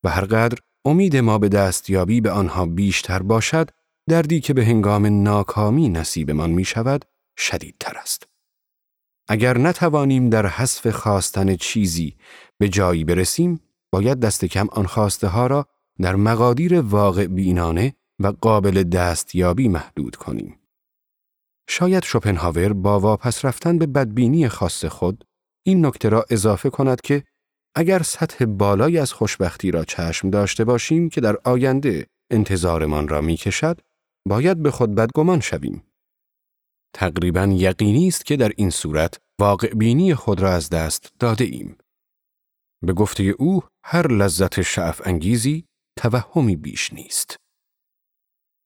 و 0.04 0.08
هرقدر 0.08 0.58
امید 0.84 1.16
ما 1.16 1.38
به 1.38 1.48
دستیابی 1.48 2.20
به 2.20 2.30
آنها 2.30 2.66
بیشتر 2.66 3.22
باشد، 3.22 3.70
دردی 4.08 4.40
که 4.40 4.54
به 4.54 4.64
هنگام 4.64 5.22
ناکامی 5.22 5.88
نصیبمان 5.88 6.50
می 6.50 6.64
شود، 6.64 7.04
شدیدتر 7.38 7.98
است. 7.98 8.26
اگر 9.28 9.58
نتوانیم 9.58 10.30
در 10.30 10.46
حذف 10.46 10.90
خواستن 10.90 11.56
چیزی 11.56 12.16
به 12.58 12.68
جایی 12.68 13.04
برسیم، 13.04 13.60
باید 13.92 14.20
دست 14.20 14.44
کم 14.44 14.68
آن 14.68 14.86
خواسته 14.86 15.28
ها 15.28 15.46
را 15.46 15.66
در 16.00 16.16
مقادیر 16.16 16.80
واقع 16.80 17.26
بینانه 17.26 17.94
و 18.18 18.26
قابل 18.26 18.82
دستیابی 18.82 19.68
محدود 19.68 20.16
کنیم. 20.16 20.58
شاید 21.68 22.04
شوپنهاور 22.04 22.72
با 22.72 23.00
واپس 23.00 23.44
رفتن 23.44 23.78
به 23.78 23.86
بدبینی 23.86 24.48
خاص 24.48 24.84
خود 24.84 25.24
این 25.66 25.86
نکته 25.86 26.08
را 26.08 26.24
اضافه 26.30 26.70
کند 26.70 27.00
که 27.00 27.24
اگر 27.74 28.02
سطح 28.02 28.44
بالایی 28.44 28.98
از 28.98 29.12
خوشبختی 29.12 29.70
را 29.70 29.84
چشم 29.84 30.30
داشته 30.30 30.64
باشیم 30.64 31.08
که 31.08 31.20
در 31.20 31.36
آینده 31.44 32.06
انتظارمان 32.30 33.08
را 33.08 33.20
می 33.20 33.36
کشد، 33.36 33.80
باید 34.28 34.62
به 34.62 34.70
خود 34.70 34.94
بدگمان 34.94 35.40
شویم. 35.40 35.82
تقریبا 36.94 37.44
یقینی 37.44 38.08
است 38.08 38.26
که 38.26 38.36
در 38.36 38.52
این 38.56 38.70
صورت 38.70 39.18
واقع 39.40 39.74
بینی 39.74 40.14
خود 40.14 40.40
را 40.40 40.52
از 40.52 40.70
دست 40.70 41.12
داده 41.18 41.44
ایم. 41.44 41.76
به 42.84 42.92
گفته 42.92 43.22
او 43.22 43.62
هر 43.84 44.06
لذت 44.12 44.62
شعف 44.62 45.00
انگیزی 45.04 45.64
توهمی 45.98 46.56
بیش 46.56 46.92
نیست. 46.92 47.36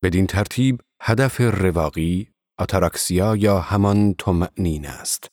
بدین 0.04 0.26
ترتیب 0.26 0.80
هدف 1.02 1.40
رواقی 1.40 2.28
آتاراکسیا 2.60 3.36
یا 3.36 3.60
همان 3.60 4.14
تومعنین 4.14 4.86
است. 4.86 5.28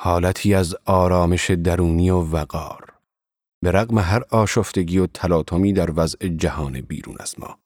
حالتی 0.00 0.54
از 0.54 0.76
آرامش 0.84 1.50
درونی 1.50 2.10
و 2.10 2.20
وقار 2.20 2.92
به 3.64 3.70
رغم 3.70 3.98
هر 3.98 4.22
آشفتگی 4.30 4.98
و 4.98 5.06
تلاطمی 5.06 5.72
در 5.72 5.90
وضع 5.96 6.28
جهان 6.28 6.80
بیرون 6.80 7.16
از 7.20 7.40
ما. 7.40 7.58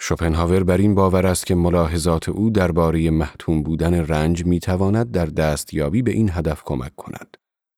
شوپنهاور 0.00 0.64
بر 0.64 0.76
این 0.76 0.94
باور 0.94 1.26
است 1.26 1.46
که 1.46 1.54
ملاحظات 1.54 2.28
او 2.28 2.50
درباره 2.50 3.10
محتوم 3.10 3.62
بودن 3.62 3.94
رنج 3.94 4.46
می‌تواند 4.46 5.10
در 5.10 5.26
دستیابی 5.26 6.02
به 6.02 6.10
این 6.10 6.30
هدف 6.30 6.62
کمک 6.64 6.96
کند. 6.96 7.36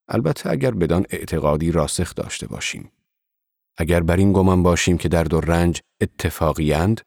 البته 0.08 0.50
اگر 0.50 0.70
بدان 0.70 1.06
اعتقادی 1.10 1.72
راسخ 1.72 2.14
داشته 2.14 2.46
باشیم. 2.46 2.92
اگر 3.78 4.00
بر 4.00 4.16
این 4.16 4.32
گمان 4.32 4.62
باشیم 4.62 4.98
که 4.98 5.08
درد 5.08 5.34
و 5.34 5.40
رنج 5.40 5.80
اتفاقیند 6.00 7.00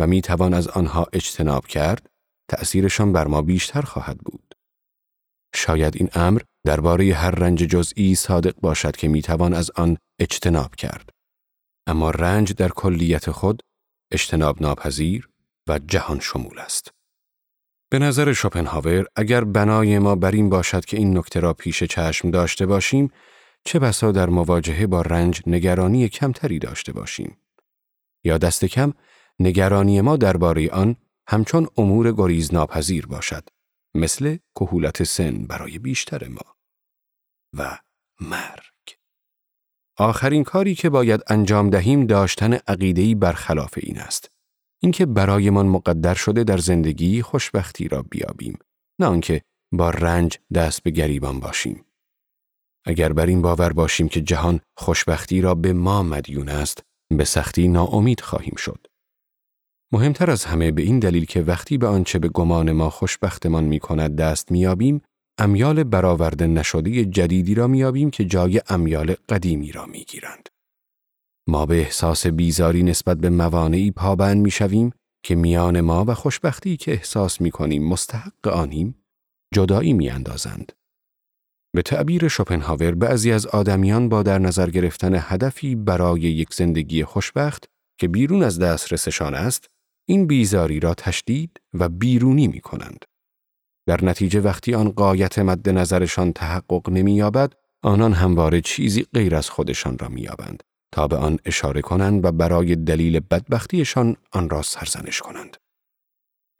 و 0.00 0.06
می 0.06 0.22
توان 0.22 0.54
از 0.54 0.68
آنها 0.68 1.06
اجتناب 1.12 1.66
کرد، 1.66 2.06
تأثیرشان 2.50 3.12
بر 3.12 3.26
ما 3.26 3.42
بیشتر 3.42 3.82
خواهد 3.82 4.18
بود. 4.18 4.54
شاید 5.54 5.96
این 5.96 6.08
امر 6.14 6.40
درباره 6.66 7.14
هر 7.14 7.30
رنج 7.30 7.58
جزئی 7.58 8.14
صادق 8.14 8.60
باشد 8.60 8.96
که 8.96 9.08
می 9.08 9.22
توان 9.22 9.54
از 9.54 9.70
آن 9.70 9.96
اجتناب 10.20 10.74
کرد. 10.74 11.10
اما 11.86 12.10
رنج 12.10 12.52
در 12.52 12.68
کلیت 12.68 13.30
خود 13.30 13.62
اجتناب 14.12 14.62
ناپذیر 14.62 15.28
و 15.68 15.78
جهان 15.78 16.20
شمول 16.20 16.58
است. 16.58 16.90
به 17.90 17.98
نظر 17.98 18.32
شوپنهاور 18.32 19.06
اگر 19.16 19.44
بنای 19.44 19.98
ما 19.98 20.14
بر 20.14 20.30
این 20.30 20.50
باشد 20.50 20.84
که 20.84 20.96
این 20.96 21.18
نکته 21.18 21.40
را 21.40 21.54
پیش 21.54 21.82
چشم 21.84 22.30
داشته 22.30 22.66
باشیم 22.66 23.12
چه 23.64 23.78
بسا 23.78 24.12
در 24.12 24.28
مواجهه 24.28 24.86
با 24.86 25.02
رنج 25.02 25.42
نگرانی 25.46 26.08
کمتری 26.08 26.58
داشته 26.58 26.92
باشیم؟ 26.92 27.36
یا 28.24 28.38
دست 28.38 28.64
کم 28.64 28.92
نگرانی 29.40 30.00
ما 30.00 30.16
درباره 30.16 30.70
آن 30.70 30.96
همچون 31.28 31.68
امور 31.76 32.12
گریز 32.12 32.54
ناپذیر 32.54 33.06
باشد 33.06 33.48
مثل 33.94 34.36
کهولت 34.54 35.02
سن 35.02 35.46
برای 35.46 35.78
بیشتر 35.78 36.28
ما. 36.28 36.56
و 37.52 37.78
مرگ. 38.20 38.98
آخرین 39.96 40.44
کاری 40.44 40.74
که 40.74 40.90
باید 40.90 41.20
انجام 41.26 41.70
دهیم 41.70 42.06
داشتن 42.06 42.52
عقیده‌ای 42.52 43.14
برخلاف 43.14 43.74
این 43.76 43.98
است. 43.98 44.30
اینکه 44.82 45.06
برایمان 45.06 45.66
مقدر 45.66 46.14
شده 46.14 46.44
در 46.44 46.58
زندگی 46.58 47.22
خوشبختی 47.22 47.88
را 47.88 48.02
بیابیم 48.02 48.58
نه 49.00 49.06
آنکه 49.06 49.42
با 49.72 49.90
رنج 49.90 50.38
دست 50.54 50.82
به 50.82 50.90
گریبان 50.90 51.40
باشیم 51.40 51.84
اگر 52.86 53.12
بر 53.12 53.26
این 53.26 53.42
باور 53.42 53.72
باشیم 53.72 54.08
که 54.08 54.20
جهان 54.20 54.60
خوشبختی 54.76 55.40
را 55.40 55.54
به 55.54 55.72
ما 55.72 56.02
مدیون 56.02 56.48
است 56.48 56.82
به 57.16 57.24
سختی 57.24 57.68
ناامید 57.68 58.20
خواهیم 58.20 58.54
شد 58.56 58.86
مهمتر 59.92 60.30
از 60.30 60.44
همه 60.44 60.70
به 60.70 60.82
این 60.82 60.98
دلیل 60.98 61.24
که 61.24 61.42
وقتی 61.42 61.78
به 61.78 61.86
آنچه 61.86 62.18
به 62.18 62.28
گمان 62.28 62.72
ما 62.72 62.90
خوشبختمان 62.90 63.64
می 63.64 63.78
کند 63.78 64.16
دست 64.16 64.52
میابیم 64.52 65.02
امیال 65.38 65.84
برآورده 65.84 66.46
نشده 66.46 67.04
جدیدی 67.04 67.54
را 67.54 67.66
میابیم 67.66 68.10
که 68.10 68.24
جای 68.24 68.60
امیال 68.68 69.14
قدیمی 69.28 69.72
را 69.72 69.86
می‌گیرند. 69.86 70.48
ما 71.48 71.66
به 71.66 71.80
احساس 71.80 72.26
بیزاری 72.26 72.82
نسبت 72.82 73.18
به 73.18 73.30
موانعی 73.30 73.90
پابند 73.90 74.42
می‌شویم 74.42 74.92
که 75.22 75.34
میان 75.34 75.80
ما 75.80 76.04
و 76.08 76.14
خوشبختی 76.14 76.76
که 76.76 76.92
احساس 76.92 77.40
می‌کنیم 77.40 77.88
مستحق 77.88 78.48
آنیم 78.48 78.94
جدایی 79.54 79.92
میاندازند. 79.92 80.72
به 81.74 81.82
تعبیر 81.82 82.28
شوپنهاور 82.28 82.94
بعضی 82.94 83.32
از 83.32 83.46
آدمیان 83.46 84.08
با 84.08 84.22
در 84.22 84.38
نظر 84.38 84.70
گرفتن 84.70 85.14
هدفی 85.14 85.74
برای 85.74 86.20
یک 86.20 86.54
زندگی 86.54 87.04
خوشبخت 87.04 87.68
که 88.00 88.08
بیرون 88.08 88.42
از 88.42 88.58
دسترسشان 88.58 89.34
است 89.34 89.66
این 90.08 90.26
بیزاری 90.26 90.80
را 90.80 90.94
تشدید 90.94 91.60
و 91.74 91.88
بیرونی 91.88 92.48
می 92.48 92.60
کنند. 92.60 93.04
در 93.86 94.04
نتیجه 94.04 94.40
وقتی 94.40 94.74
آن 94.74 94.88
قایت 94.88 95.38
مد 95.38 95.68
نظرشان 95.68 96.32
تحقق 96.32 96.90
نمییابد 96.90 97.52
آنان 97.82 98.12
همواره 98.12 98.60
چیزی 98.60 99.06
غیر 99.14 99.36
از 99.36 99.50
خودشان 99.50 99.98
را 99.98 100.08
مییابند 100.08 100.62
تا 100.92 101.08
به 101.08 101.16
آن 101.16 101.38
اشاره 101.44 101.80
کنند 101.80 102.24
و 102.24 102.32
برای 102.32 102.76
دلیل 102.76 103.20
بدبختیشان 103.20 104.16
آن 104.32 104.50
را 104.50 104.62
سرزنش 104.62 105.20
کنند. 105.20 105.56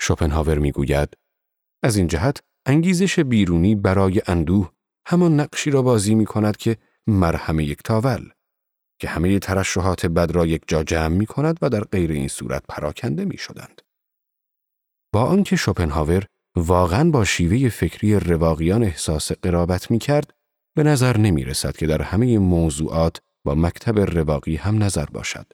شوپنهاور 0.00 0.58
می‌گوید 0.58 1.16
از 1.82 1.96
این 1.96 2.06
جهت 2.06 2.40
انگیزش 2.66 3.18
بیرونی 3.20 3.74
برای 3.74 4.22
اندوه 4.26 4.72
همان 5.06 5.40
نقشی 5.40 5.70
را 5.70 5.82
بازی 5.82 6.14
می 6.14 6.26
کند 6.26 6.56
که 6.56 6.76
مرهم 7.06 7.60
یک 7.60 7.82
تاول 7.82 8.30
که 9.00 9.08
همه 9.08 9.38
ترشحات 9.38 10.06
بد 10.06 10.30
را 10.30 10.46
یک 10.46 10.62
جا 10.66 10.82
جمع 10.82 11.16
می 11.16 11.26
کند 11.26 11.58
و 11.62 11.68
در 11.68 11.80
غیر 11.80 12.10
این 12.10 12.28
صورت 12.28 12.62
پراکنده 12.68 13.24
می 13.24 13.36
شدند. 13.36 13.82
با 15.12 15.24
آنکه 15.24 15.56
شوپنهاور 15.56 16.26
واقعا 16.56 17.10
با 17.10 17.24
شیوه 17.24 17.68
فکری 17.68 18.20
رواقیان 18.20 18.82
احساس 18.82 19.32
قرابت 19.32 19.90
می 19.90 19.98
کرد، 19.98 20.34
به 20.76 20.82
نظر 20.82 21.16
نمی 21.16 21.44
رسد 21.44 21.76
که 21.76 21.86
در 21.86 22.02
همه 22.02 22.38
موضوعات 22.38 23.20
با 23.48 23.54
مکتب 23.54 23.98
رواقی 23.98 24.56
هم 24.56 24.82
نظر 24.82 25.04
باشد. 25.04 25.52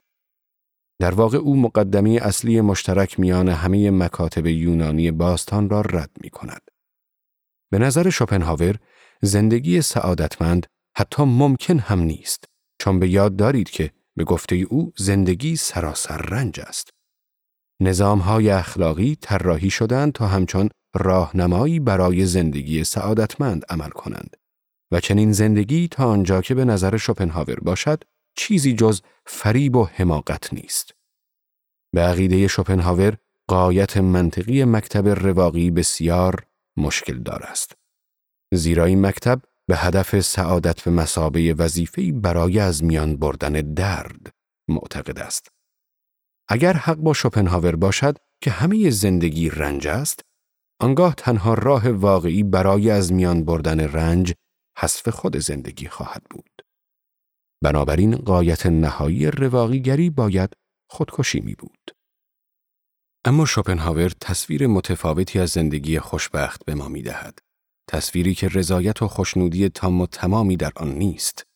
در 1.01 1.15
واقع 1.15 1.39
او 1.39 1.57
مقدمه 1.57 2.11
اصلی 2.23 2.61
مشترک 2.61 3.21
میان 3.21 3.49
همه 3.49 3.91
مکاتب 3.91 4.47
یونانی 4.47 5.11
باستان 5.11 5.69
را 5.69 5.81
رد 5.81 6.11
می 6.21 6.31
کند. 6.31 6.63
به 7.71 7.79
نظر 7.79 8.11
شوپنهاور 8.11 8.79
زندگی 9.23 9.83
سعادتمند 9.83 10.67
حتی 10.97 11.23
ممکن 11.23 11.79
هم 11.79 12.01
نیست 12.01 12.45
چون 12.79 12.99
به 12.99 13.09
یاد 13.09 13.37
دارید 13.37 13.71
که 13.71 13.91
به 14.17 14.25
گفته 14.25 14.57
او 14.57 14.93
زندگی 14.97 15.57
سراسر 15.57 16.17
رنج 16.17 16.61
است. 16.61 16.91
های 18.01 18.51
اخلاقی 18.51 19.17
طراحی 19.21 19.71
شدند 19.71 20.13
تا 20.13 20.27
همچون 20.27 20.69
راهنمایی 20.95 21.81
برای 21.81 22.27
زندگی 22.27 22.85
سعادتمند 22.85 23.65
عمل 23.69 23.91
کنند 23.91 24.37
و 24.91 25.01
چنین 25.01 25.33
زندگی 25.33 25.89
تا 25.89 26.11
آنجا 26.11 26.43
که 26.43 26.55
به 26.55 26.65
نظر 26.65 26.97
شوپنهاور 26.97 27.61
باشد 27.61 28.05
چیزی 28.37 28.75
جز 28.75 29.01
فریب 29.27 29.77
و 29.77 29.85
حماقت 29.85 30.53
نیست. 30.53 30.95
به 31.93 32.01
عقیده 32.01 32.49
شوپنهاور 32.49 33.17
قایت 33.49 33.97
منطقی 33.97 34.65
مکتب 34.65 35.09
رواقی 35.09 35.71
بسیار 35.71 36.47
مشکل 36.77 37.19
دار 37.19 37.43
است. 37.43 37.73
زیرا 38.55 38.85
این 38.85 39.07
مکتب 39.07 39.41
به 39.67 39.77
هدف 39.77 40.21
سعادت 40.21 40.83
به 40.83 40.91
مسابه 40.91 41.55
وظیفه‌ای 41.55 42.13
برای 42.13 42.59
از 42.59 42.85
میان 42.85 43.17
بردن 43.17 43.53
درد 43.53 44.31
معتقد 44.69 45.19
است. 45.19 45.49
اگر 46.49 46.73
حق 46.73 46.97
با 46.97 47.13
شوپنهاور 47.13 47.77
باشد 47.77 48.19
که 48.41 48.51
همه 48.51 48.91
زندگی 48.91 49.49
رنج 49.51 49.89
است، 49.89 50.21
آنگاه 50.81 51.15
تنها 51.15 51.55
راه 51.55 51.91
واقعی 51.91 52.43
برای 52.43 52.91
از 52.91 53.13
میان 53.13 53.45
بردن 53.45 53.81
رنج 53.81 54.33
حذف 54.79 55.09
خود 55.09 55.37
زندگی 55.37 55.89
خواهد 55.89 56.23
بود. 56.31 56.63
بنابراین 57.63 58.17
قایت 58.17 58.67
نهایی 58.67 59.31
رواقیگری 59.31 60.11
باید 60.11 60.57
خودکشی 60.91 61.41
می 61.41 61.55
بود. 61.55 61.91
اما 63.25 63.47
شوپنهاور 63.47 64.13
تصویر 64.21 64.67
متفاوتی 64.67 65.39
از 65.39 65.51
زندگی 65.51 65.99
خوشبخت 65.99 66.65
به 66.65 66.75
ما 66.75 66.89
می 66.89 67.03
دهد. 67.03 67.39
تصویری 67.89 68.35
که 68.35 68.49
رضایت 68.49 69.03
و 69.03 69.09
خوشنودی 69.09 69.69
تام 69.69 70.01
و 70.01 70.07
تمامی 70.07 70.57
در 70.57 70.73
آن 70.77 70.95
نیست. 70.95 71.47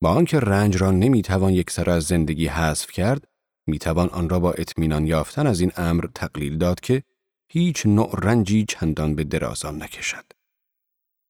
با 0.00 0.10
آنکه 0.10 0.40
رنج 0.40 0.76
را 0.76 0.90
نمی‌توان 0.90 1.52
یک 1.52 1.70
سر 1.70 1.90
از 1.90 2.04
زندگی 2.04 2.46
حذف 2.46 2.90
کرد، 2.90 3.28
می‌توان 3.66 4.08
آن 4.08 4.28
را 4.28 4.40
با 4.40 4.52
اطمینان 4.52 5.06
یافتن 5.06 5.46
از 5.46 5.60
این 5.60 5.72
امر 5.76 6.06
تقلیل 6.14 6.58
داد 6.58 6.80
که 6.80 7.02
هیچ 7.48 7.86
نوع 7.86 8.10
رنجی 8.22 8.64
چندان 8.68 9.14
به 9.14 9.24
درازان 9.24 9.82
نکشد. 9.82 10.24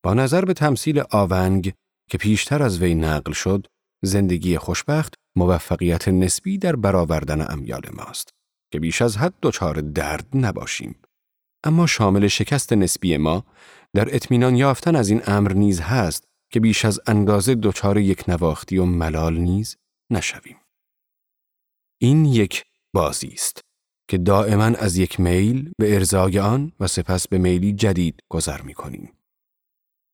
با 0.02 0.14
نظر 0.14 0.44
به 0.44 0.54
تمثیل 0.54 1.02
آونگ 1.10 1.72
که 2.10 2.18
پیشتر 2.18 2.62
از 2.62 2.82
وی 2.82 2.94
نقل 2.94 3.32
شد، 3.32 3.66
زندگی 4.04 4.58
خوشبخت 4.58 5.14
موفقیت 5.36 6.08
نسبی 6.08 6.58
در 6.58 6.76
برآوردن 6.76 7.52
امیال 7.52 7.82
ماست 7.92 8.28
که 8.72 8.80
بیش 8.80 9.02
از 9.02 9.16
حد 9.16 9.34
دچار 9.42 9.80
درد 9.80 10.26
نباشیم. 10.34 10.94
اما 11.64 11.86
شامل 11.86 12.26
شکست 12.26 12.72
نسبی 12.72 13.16
ما 13.16 13.44
در 13.94 14.14
اطمینان 14.14 14.56
یافتن 14.56 14.96
از 14.96 15.10
این 15.10 15.22
امر 15.26 15.52
نیز 15.52 15.80
هست 15.80 16.24
که 16.52 16.60
بیش 16.60 16.84
از 16.84 17.00
اندازه 17.06 17.54
دچار 17.54 17.98
یک 17.98 18.28
نواختی 18.28 18.78
و 18.78 18.84
ملال 18.84 19.38
نیز 19.38 19.76
نشویم. 20.10 20.56
این 22.00 22.24
یک 22.24 22.64
بازی 22.94 23.28
است 23.28 23.60
که 24.08 24.18
دائما 24.18 24.64
از 24.64 24.96
یک 24.96 25.20
میل 25.20 25.72
به 25.78 25.94
ارزای 25.94 26.38
آن 26.38 26.72
و 26.80 26.86
سپس 26.86 27.28
به 27.28 27.38
میلی 27.38 27.72
جدید 27.72 28.20
گذر 28.28 28.62
می 28.62 28.74
کنیم. 28.74 29.12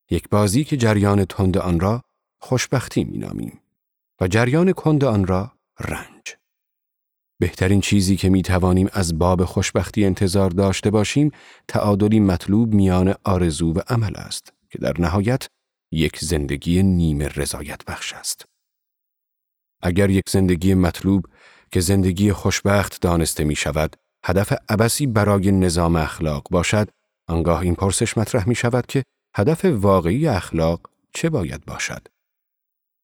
یک 0.09 0.29
بازی 0.29 0.63
که 0.63 0.77
جریان 0.77 1.25
تند 1.25 1.57
آن 1.57 1.79
را 1.79 2.03
خوشبختی 2.39 3.03
می 3.03 3.17
نامیم 3.17 3.59
و 4.21 4.27
جریان 4.27 4.71
کند 4.71 5.03
آن 5.03 5.27
را 5.27 5.51
رنج. 5.79 6.35
بهترین 7.39 7.81
چیزی 7.81 8.15
که 8.15 8.29
می 8.29 8.41
توانیم 8.41 8.89
از 8.93 9.17
باب 9.17 9.45
خوشبختی 9.45 10.05
انتظار 10.05 10.49
داشته 10.49 10.89
باشیم 10.89 11.31
تعادلی 11.67 12.19
مطلوب 12.19 12.73
میان 12.73 13.15
آرزو 13.23 13.73
و 13.73 13.79
عمل 13.87 14.15
است 14.15 14.53
که 14.69 14.79
در 14.79 14.93
نهایت 15.01 15.47
یک 15.91 16.19
زندگی 16.19 16.83
نیمه 16.83 17.27
رضایت 17.27 17.85
بخش 17.85 18.13
است. 18.13 18.45
اگر 19.81 20.09
یک 20.09 20.23
زندگی 20.29 20.73
مطلوب 20.73 21.25
که 21.71 21.79
زندگی 21.79 22.33
خوشبخت 22.33 23.01
دانسته 23.01 23.43
می 23.43 23.55
شود 23.55 23.95
هدف 24.25 24.53
عبسی 24.69 25.07
برای 25.07 25.51
نظام 25.51 25.95
اخلاق 25.95 26.47
باشد 26.51 26.89
آنگاه 27.27 27.59
این 27.59 27.75
پرسش 27.75 28.17
مطرح 28.17 28.49
می 28.49 28.55
شود 28.55 28.85
که 28.85 29.03
هدف 29.39 29.65
واقعی 29.65 30.27
اخلاق 30.27 30.89
چه 31.13 31.29
باید 31.29 31.65
باشد؟ 31.65 32.07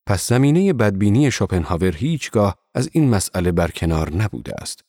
پس 0.08 0.28
زمینه 0.28 0.74
بدبینی 0.74 1.32
شوپنهاور 1.32 1.96
هیچگاه 1.96 2.58
از 2.74 2.90
این 2.92 3.10
مسئله 3.10 3.52
برکنار 3.52 4.14
نبوده 4.14 4.54
است. 4.62 4.86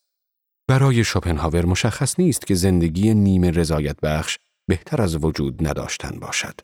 برای 0.69 1.05
شوپنهاور 1.05 1.65
مشخص 1.65 2.21
نیست 2.21 2.47
که 2.47 2.55
زندگی 2.55 3.15
نیمه 3.15 3.51
رضایت 3.51 4.01
بخش 4.01 4.39
بهتر 4.69 5.03
از 5.03 5.25
وجود 5.25 5.67
نداشتن 5.67 6.19
باشد. 6.21 6.61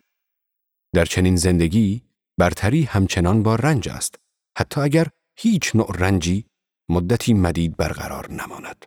در 0.94 1.04
چنین 1.04 1.36
زندگی 1.36 2.02
برتری 2.38 2.82
همچنان 2.82 3.42
با 3.42 3.54
رنج 3.54 3.88
است 3.88 4.14
حتی 4.58 4.80
اگر 4.80 5.06
هیچ 5.36 5.76
نوع 5.76 5.96
رنجی 5.98 6.46
مدتی 6.88 7.34
مدید 7.34 7.76
برقرار 7.76 8.32
نماند. 8.32 8.86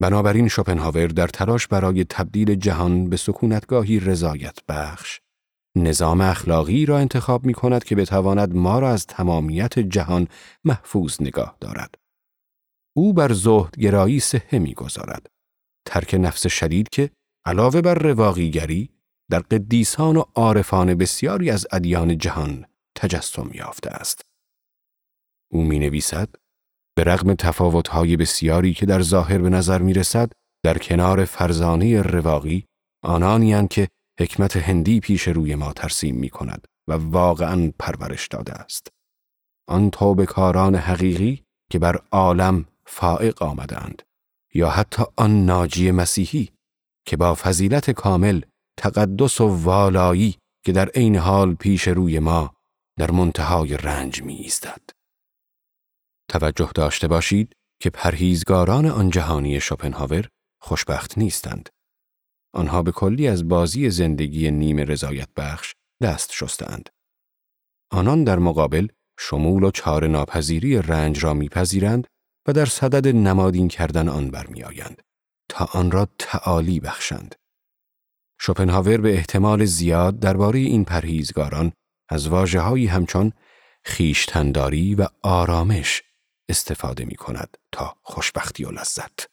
بنابراین 0.00 0.48
شوپنهاور 0.48 1.06
در 1.06 1.26
تلاش 1.26 1.66
برای 1.66 2.04
تبدیل 2.04 2.54
جهان 2.54 3.10
به 3.10 3.16
سکونتگاهی 3.16 4.00
رضایت 4.00 4.58
بخش 4.68 5.20
نظام 5.76 6.20
اخلاقی 6.20 6.86
را 6.86 6.98
انتخاب 6.98 7.46
می 7.46 7.54
کند 7.54 7.84
که 7.84 7.96
بتواند 7.96 8.54
ما 8.54 8.78
را 8.78 8.90
از 8.90 9.06
تمامیت 9.06 9.78
جهان 9.78 10.28
محفوظ 10.64 11.16
نگاه 11.20 11.56
دارد. 11.60 11.94
او 12.96 13.12
بر 13.12 13.32
زهد 13.32 13.78
گرایی 13.78 14.20
سهه 14.20 14.58
می 14.58 14.74
گذارد. 14.74 15.26
ترک 15.86 16.16
نفس 16.20 16.46
شدید 16.46 16.88
که 16.88 17.10
علاوه 17.44 17.80
بر 17.80 17.94
رواقیگری 17.94 18.90
در 19.30 19.38
قدیسان 19.38 20.16
و 20.16 20.24
عارفان 20.34 20.94
بسیاری 20.94 21.50
از 21.50 21.66
ادیان 21.72 22.18
جهان 22.18 22.64
تجسم 22.94 23.50
یافته 23.54 23.90
است. 23.90 24.22
او 25.52 25.62
می 25.62 25.78
نویسد 25.78 26.28
به 26.96 27.04
رغم 27.04 27.34
تفاوتهای 27.34 28.16
بسیاری 28.16 28.74
که 28.74 28.86
در 28.86 29.02
ظاهر 29.02 29.38
به 29.38 29.48
نظر 29.48 29.82
می 29.82 29.92
رسد 29.92 30.32
در 30.64 30.78
کنار 30.78 31.24
فرزانه 31.24 32.02
رواقی 32.02 32.64
آنانی 33.02 33.68
که 33.68 33.88
حکمت 34.20 34.56
هندی 34.56 35.00
پیش 35.00 35.28
روی 35.28 35.54
ما 35.54 35.72
ترسیم 35.72 36.16
می 36.16 36.30
کند 36.30 36.66
و 36.88 36.92
واقعا 36.92 37.72
پرورش 37.78 38.28
داده 38.28 38.52
است. 38.52 38.88
آن 39.68 39.90
کاران 40.26 40.74
حقیقی 40.74 41.42
که 41.70 41.78
بر 41.78 42.00
عالم 42.10 42.64
فائق 42.86 43.42
آمدند 43.42 44.02
یا 44.54 44.70
حتی 44.70 45.02
آن 45.16 45.44
ناجی 45.44 45.90
مسیحی 45.90 46.48
که 47.06 47.16
با 47.16 47.34
فضیلت 47.34 47.90
کامل 47.90 48.40
تقدس 48.76 49.40
و 49.40 49.46
والایی 49.46 50.36
که 50.64 50.72
در 50.72 50.88
عین 50.88 51.16
حال 51.16 51.54
پیش 51.54 51.88
روی 51.88 52.18
ما 52.18 52.54
در 52.98 53.10
منتهای 53.10 53.76
رنج 53.76 54.22
می 54.22 54.34
ایستد. 54.34 54.80
توجه 56.30 56.70
داشته 56.74 57.08
باشید 57.08 57.56
که 57.80 57.90
پرهیزگاران 57.90 58.86
آن 58.86 59.10
جهانی 59.10 59.60
شوپنهاور 59.60 60.28
خوشبخت 60.60 61.18
نیستند. 61.18 61.68
آنها 62.54 62.82
به 62.82 62.92
کلی 62.92 63.28
از 63.28 63.48
بازی 63.48 63.90
زندگی 63.90 64.50
نیم 64.50 64.78
رضایت 64.78 65.28
بخش 65.36 65.74
دست 66.02 66.32
شستند. 66.32 66.88
آنان 67.90 68.24
در 68.24 68.38
مقابل 68.38 68.88
شمول 69.18 69.62
و 69.62 69.70
چار 69.70 70.06
ناپذیری 70.06 70.82
رنج 70.82 71.24
را 71.24 71.34
میپذیرند 71.34 72.06
و 72.48 72.52
در 72.52 72.66
صدد 72.66 73.08
نمادین 73.08 73.68
کردن 73.68 74.08
آن 74.08 74.30
برمیآیند 74.30 75.02
تا 75.48 75.64
آن 75.64 75.90
را 75.90 76.08
تعالی 76.18 76.80
بخشند. 76.80 77.34
شوپنهاور 78.40 79.00
به 79.00 79.14
احتمال 79.14 79.64
زیاد 79.64 80.20
درباره 80.20 80.58
این 80.58 80.84
پرهیزگاران 80.84 81.72
از 82.08 82.28
واجههایی 82.28 82.86
همچون 82.86 83.32
خیشتنداری 83.84 84.94
و 84.94 85.06
آرامش 85.22 86.02
استفاده 86.50 87.04
می 87.04 87.14
کند 87.14 87.56
تا 87.72 87.96
خوشبختی 88.02 88.64
و 88.64 88.70
لذت. 88.70 89.26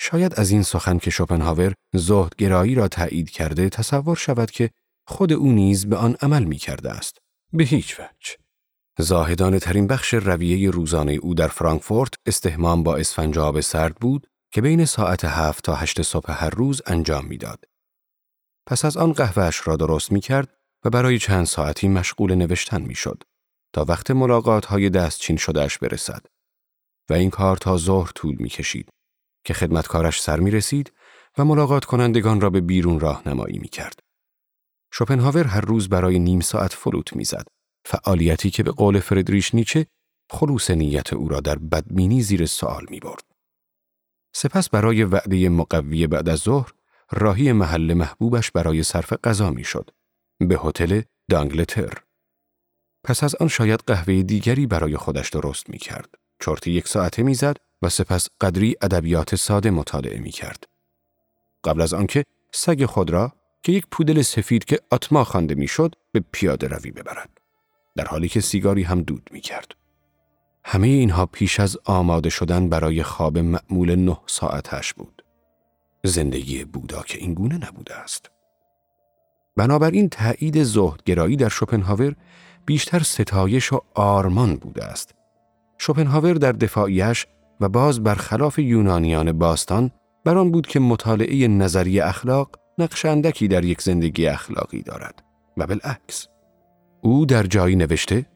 شاید 0.00 0.34
از 0.34 0.50
این 0.50 0.62
سخن 0.62 0.98
که 0.98 1.10
شوپنهاور 1.10 1.74
زهدگرایی 1.94 2.74
را 2.74 2.88
تایید 2.88 3.30
کرده 3.30 3.68
تصور 3.68 4.16
شود 4.16 4.50
که 4.50 4.70
خود 5.06 5.32
او 5.32 5.52
نیز 5.52 5.86
به 5.86 5.96
آن 5.96 6.16
عمل 6.20 6.44
می 6.44 6.56
کرده 6.56 6.90
است. 6.90 7.18
به 7.52 7.64
هیچ 7.64 8.00
وجه. 8.00 8.36
زاهدانه 8.98 9.58
ترین 9.58 9.86
بخش 9.86 10.14
رویه 10.14 10.70
روزانه 10.70 11.12
او 11.12 11.34
در 11.34 11.48
فرانکفورت 11.48 12.14
استهمام 12.26 12.82
با 12.82 12.96
اسفنجاب 12.96 13.60
سرد 13.60 13.94
بود 13.94 14.26
که 14.52 14.60
بین 14.60 14.84
ساعت 14.84 15.24
هفت 15.24 15.64
تا 15.64 15.74
هشت 15.74 16.02
صبح 16.02 16.44
هر 16.44 16.50
روز 16.50 16.82
انجام 16.86 17.26
می‌داد. 17.26 17.64
پس 18.66 18.84
از 18.84 18.96
آن 18.96 19.12
قهوهش 19.12 19.66
را 19.66 19.76
درست 19.76 20.12
می 20.12 20.20
کرد 20.20 20.56
و 20.84 20.90
برای 20.90 21.18
چند 21.18 21.46
ساعتی 21.46 21.88
مشغول 21.88 22.34
نوشتن 22.34 22.82
می 22.82 22.94
شد 22.94 23.22
تا 23.76 23.84
وقت 23.88 24.10
ملاقات 24.10 24.66
های 24.66 24.90
دستچین 24.90 25.36
شدهش 25.36 25.78
برسد. 25.78 26.26
و 27.10 27.12
این 27.12 27.30
کار 27.30 27.56
تا 27.56 27.76
ظهر 27.76 28.10
طول 28.14 28.36
می 28.38 28.48
کشید 28.48 28.88
که 29.44 29.54
خدمتکارش 29.54 30.22
سر 30.22 30.40
می 30.40 30.50
رسید 30.50 30.92
و 31.38 31.44
ملاقات 31.44 31.84
کنندگان 31.84 32.40
را 32.40 32.50
به 32.50 32.60
بیرون 32.60 33.00
راهنمایی 33.00 33.58
می 33.58 33.68
کرد. 33.68 34.00
شوپنهاور 34.92 35.46
هر 35.46 35.60
روز 35.60 35.88
برای 35.88 36.18
نیم 36.18 36.40
ساعت 36.40 36.72
فلوت 36.72 37.16
می‌زد. 37.16 37.46
فعالیتی 37.84 38.50
که 38.50 38.62
به 38.62 38.70
قول 38.70 39.00
فردریش 39.00 39.54
نیچه 39.54 39.86
خلوص 40.30 40.70
نیت 40.70 41.12
او 41.12 41.28
را 41.28 41.40
در 41.40 41.58
بدبینی 41.58 42.22
زیر 42.22 42.46
سوال 42.46 42.86
می 42.90 43.00
برد. 43.00 43.24
سپس 44.34 44.68
برای 44.68 45.04
وعده 45.04 45.48
مقوی 45.48 46.06
بعد 46.06 46.28
از 46.28 46.38
ظهر 46.38 46.72
راهی 47.12 47.52
محل 47.52 47.94
محبوبش 47.94 48.50
برای 48.50 48.82
صرف 48.82 49.12
غذا 49.12 49.50
می‌شد 49.50 49.90
به 50.48 50.58
هتل 50.64 51.02
دانگلتر. 51.30 52.05
پس 53.06 53.24
از 53.24 53.34
آن 53.34 53.48
شاید 53.48 53.80
قهوه 53.86 54.22
دیگری 54.22 54.66
برای 54.66 54.96
خودش 54.96 55.30
درست 55.30 55.70
می 55.70 55.78
کرد. 55.78 56.14
چرتی 56.40 56.70
یک 56.70 56.88
ساعته 56.88 57.22
می‌زد 57.22 57.56
و 57.82 57.88
سپس 57.88 58.28
قدری 58.40 58.76
ادبیات 58.82 59.34
ساده 59.34 59.70
مطالعه 59.70 60.18
می 60.18 60.30
کرد. 60.30 60.64
قبل 61.64 61.80
از 61.80 61.94
آنکه 61.94 62.24
سگ 62.52 62.84
خود 62.84 63.10
را 63.10 63.32
که 63.62 63.72
یک 63.72 63.86
پودل 63.90 64.22
سفید 64.22 64.64
که 64.64 64.80
آتما 64.90 65.24
خوانده 65.24 65.54
می‌شد 65.54 65.94
به 66.12 66.24
پیاده 66.32 66.68
روی 66.68 66.90
ببرد. 66.90 67.30
در 67.96 68.04
حالی 68.04 68.28
که 68.28 68.40
سیگاری 68.40 68.82
هم 68.82 69.02
دود 69.02 69.30
می 69.32 69.40
کرد. 69.40 69.72
همه 70.64 70.86
اینها 70.86 71.26
پیش 71.26 71.60
از 71.60 71.78
آماده 71.84 72.30
شدن 72.30 72.68
برای 72.68 73.02
خواب 73.02 73.38
معمول 73.38 73.94
نه 73.94 74.20
ساعتش 74.26 74.94
بود. 74.94 75.22
زندگی 76.04 76.64
بودا 76.64 77.02
که 77.02 77.18
این 77.18 77.34
گونه 77.34 77.68
نبوده 77.68 77.94
است. 77.94 78.30
بنابراین 79.56 80.08
تایید 80.08 80.62
زهدگرایی 80.62 81.36
در 81.36 81.48
شوپنهاور 81.48 82.16
بیشتر 82.66 82.98
ستایش 82.98 83.72
و 83.72 83.80
آرمان 83.94 84.56
بوده 84.56 84.84
است. 84.84 85.14
شوپنهاور 85.78 86.34
در 86.34 86.52
دفاعیش 86.52 87.26
و 87.60 87.68
باز 87.68 88.02
برخلاف 88.02 88.58
یونانیان 88.58 89.32
باستان 89.32 89.90
بران 90.24 90.50
بود 90.50 90.66
که 90.66 90.80
مطالعه 90.80 91.48
نظری 91.48 92.00
اخلاق 92.00 92.50
نقش 92.78 93.04
اندکی 93.04 93.48
در 93.48 93.64
یک 93.64 93.82
زندگی 93.82 94.26
اخلاقی 94.26 94.82
دارد 94.82 95.22
و 95.56 95.66
بالعکس 95.66 96.28
او 97.02 97.26
در 97.26 97.42
جایی 97.42 97.76
نوشته 97.76 98.26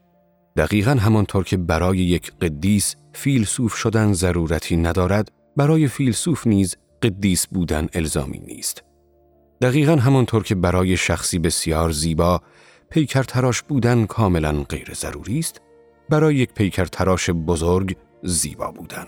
دقیقا 0.57 0.91
همانطور 0.91 1.43
که 1.43 1.57
برای 1.57 1.97
یک 1.97 2.31
قدیس 2.41 2.95
فیلسوف 3.13 3.75
شدن 3.75 4.13
ضرورتی 4.13 4.77
ندارد 4.77 5.31
برای 5.57 5.87
فیلسوف 5.87 6.47
نیز 6.47 6.75
قدیس 7.03 7.47
بودن 7.47 7.87
الزامی 7.93 8.39
نیست 8.39 8.83
دقیقا 9.61 9.95
همانطور 9.95 10.43
که 10.43 10.55
برای 10.55 10.97
شخصی 10.97 11.39
بسیار 11.39 11.91
زیبا 11.91 12.41
پیکر 12.91 13.23
تراش 13.23 13.61
بودن 13.61 14.05
کاملا 14.05 14.51
غیر 14.51 14.93
ضروری 14.93 15.39
است 15.39 15.61
برای 16.09 16.35
یک 16.35 16.53
پیکر 16.53 16.85
تراش 16.85 17.29
بزرگ 17.29 17.95
زیبا 18.23 18.71
بودن 18.71 19.07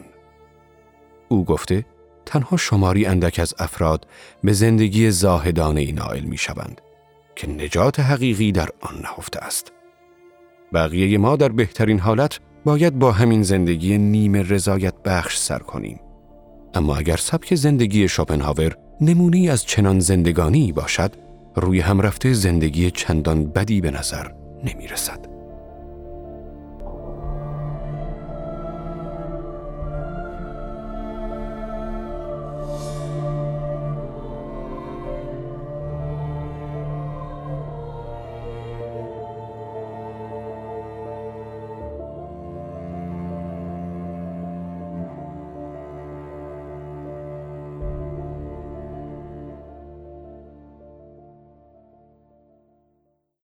او 1.29 1.45
گفته 1.45 1.85
تنها 2.25 2.57
شماری 2.57 3.05
اندک 3.05 3.39
از 3.39 3.53
افراد 3.59 4.07
به 4.43 4.53
زندگی 4.53 5.11
زاهدانه 5.11 5.91
نائل 5.91 6.23
می 6.23 6.37
شوند 6.37 6.81
که 7.35 7.49
نجات 7.49 7.99
حقیقی 7.99 8.51
در 8.51 8.69
آن 8.81 8.95
نهفته 8.95 9.39
است. 9.39 9.71
بقیه 10.73 11.17
ما 11.17 11.35
در 11.35 11.49
بهترین 11.49 11.99
حالت 11.99 12.39
باید 12.65 12.99
با 12.99 13.11
همین 13.11 13.43
زندگی 13.43 13.97
نیمه 13.97 14.41
رضایت 14.41 14.93
بخش 15.05 15.37
سر 15.37 15.59
کنیم. 15.59 15.99
اما 16.73 16.95
اگر 16.95 17.17
سبک 17.17 17.55
زندگی 17.55 18.07
شوپنهاور 18.07 18.75
نمونی 19.01 19.49
از 19.49 19.65
چنان 19.65 19.99
زندگانی 19.99 20.71
باشد، 20.71 21.22
روی 21.55 21.79
هم 21.79 22.01
رفته 22.01 22.33
زندگی 22.33 22.91
چندان 22.91 23.45
بدی 23.45 23.81
به 23.81 23.91
نظر 23.91 24.31
نمی 24.63 24.87
رسد. 24.87 25.32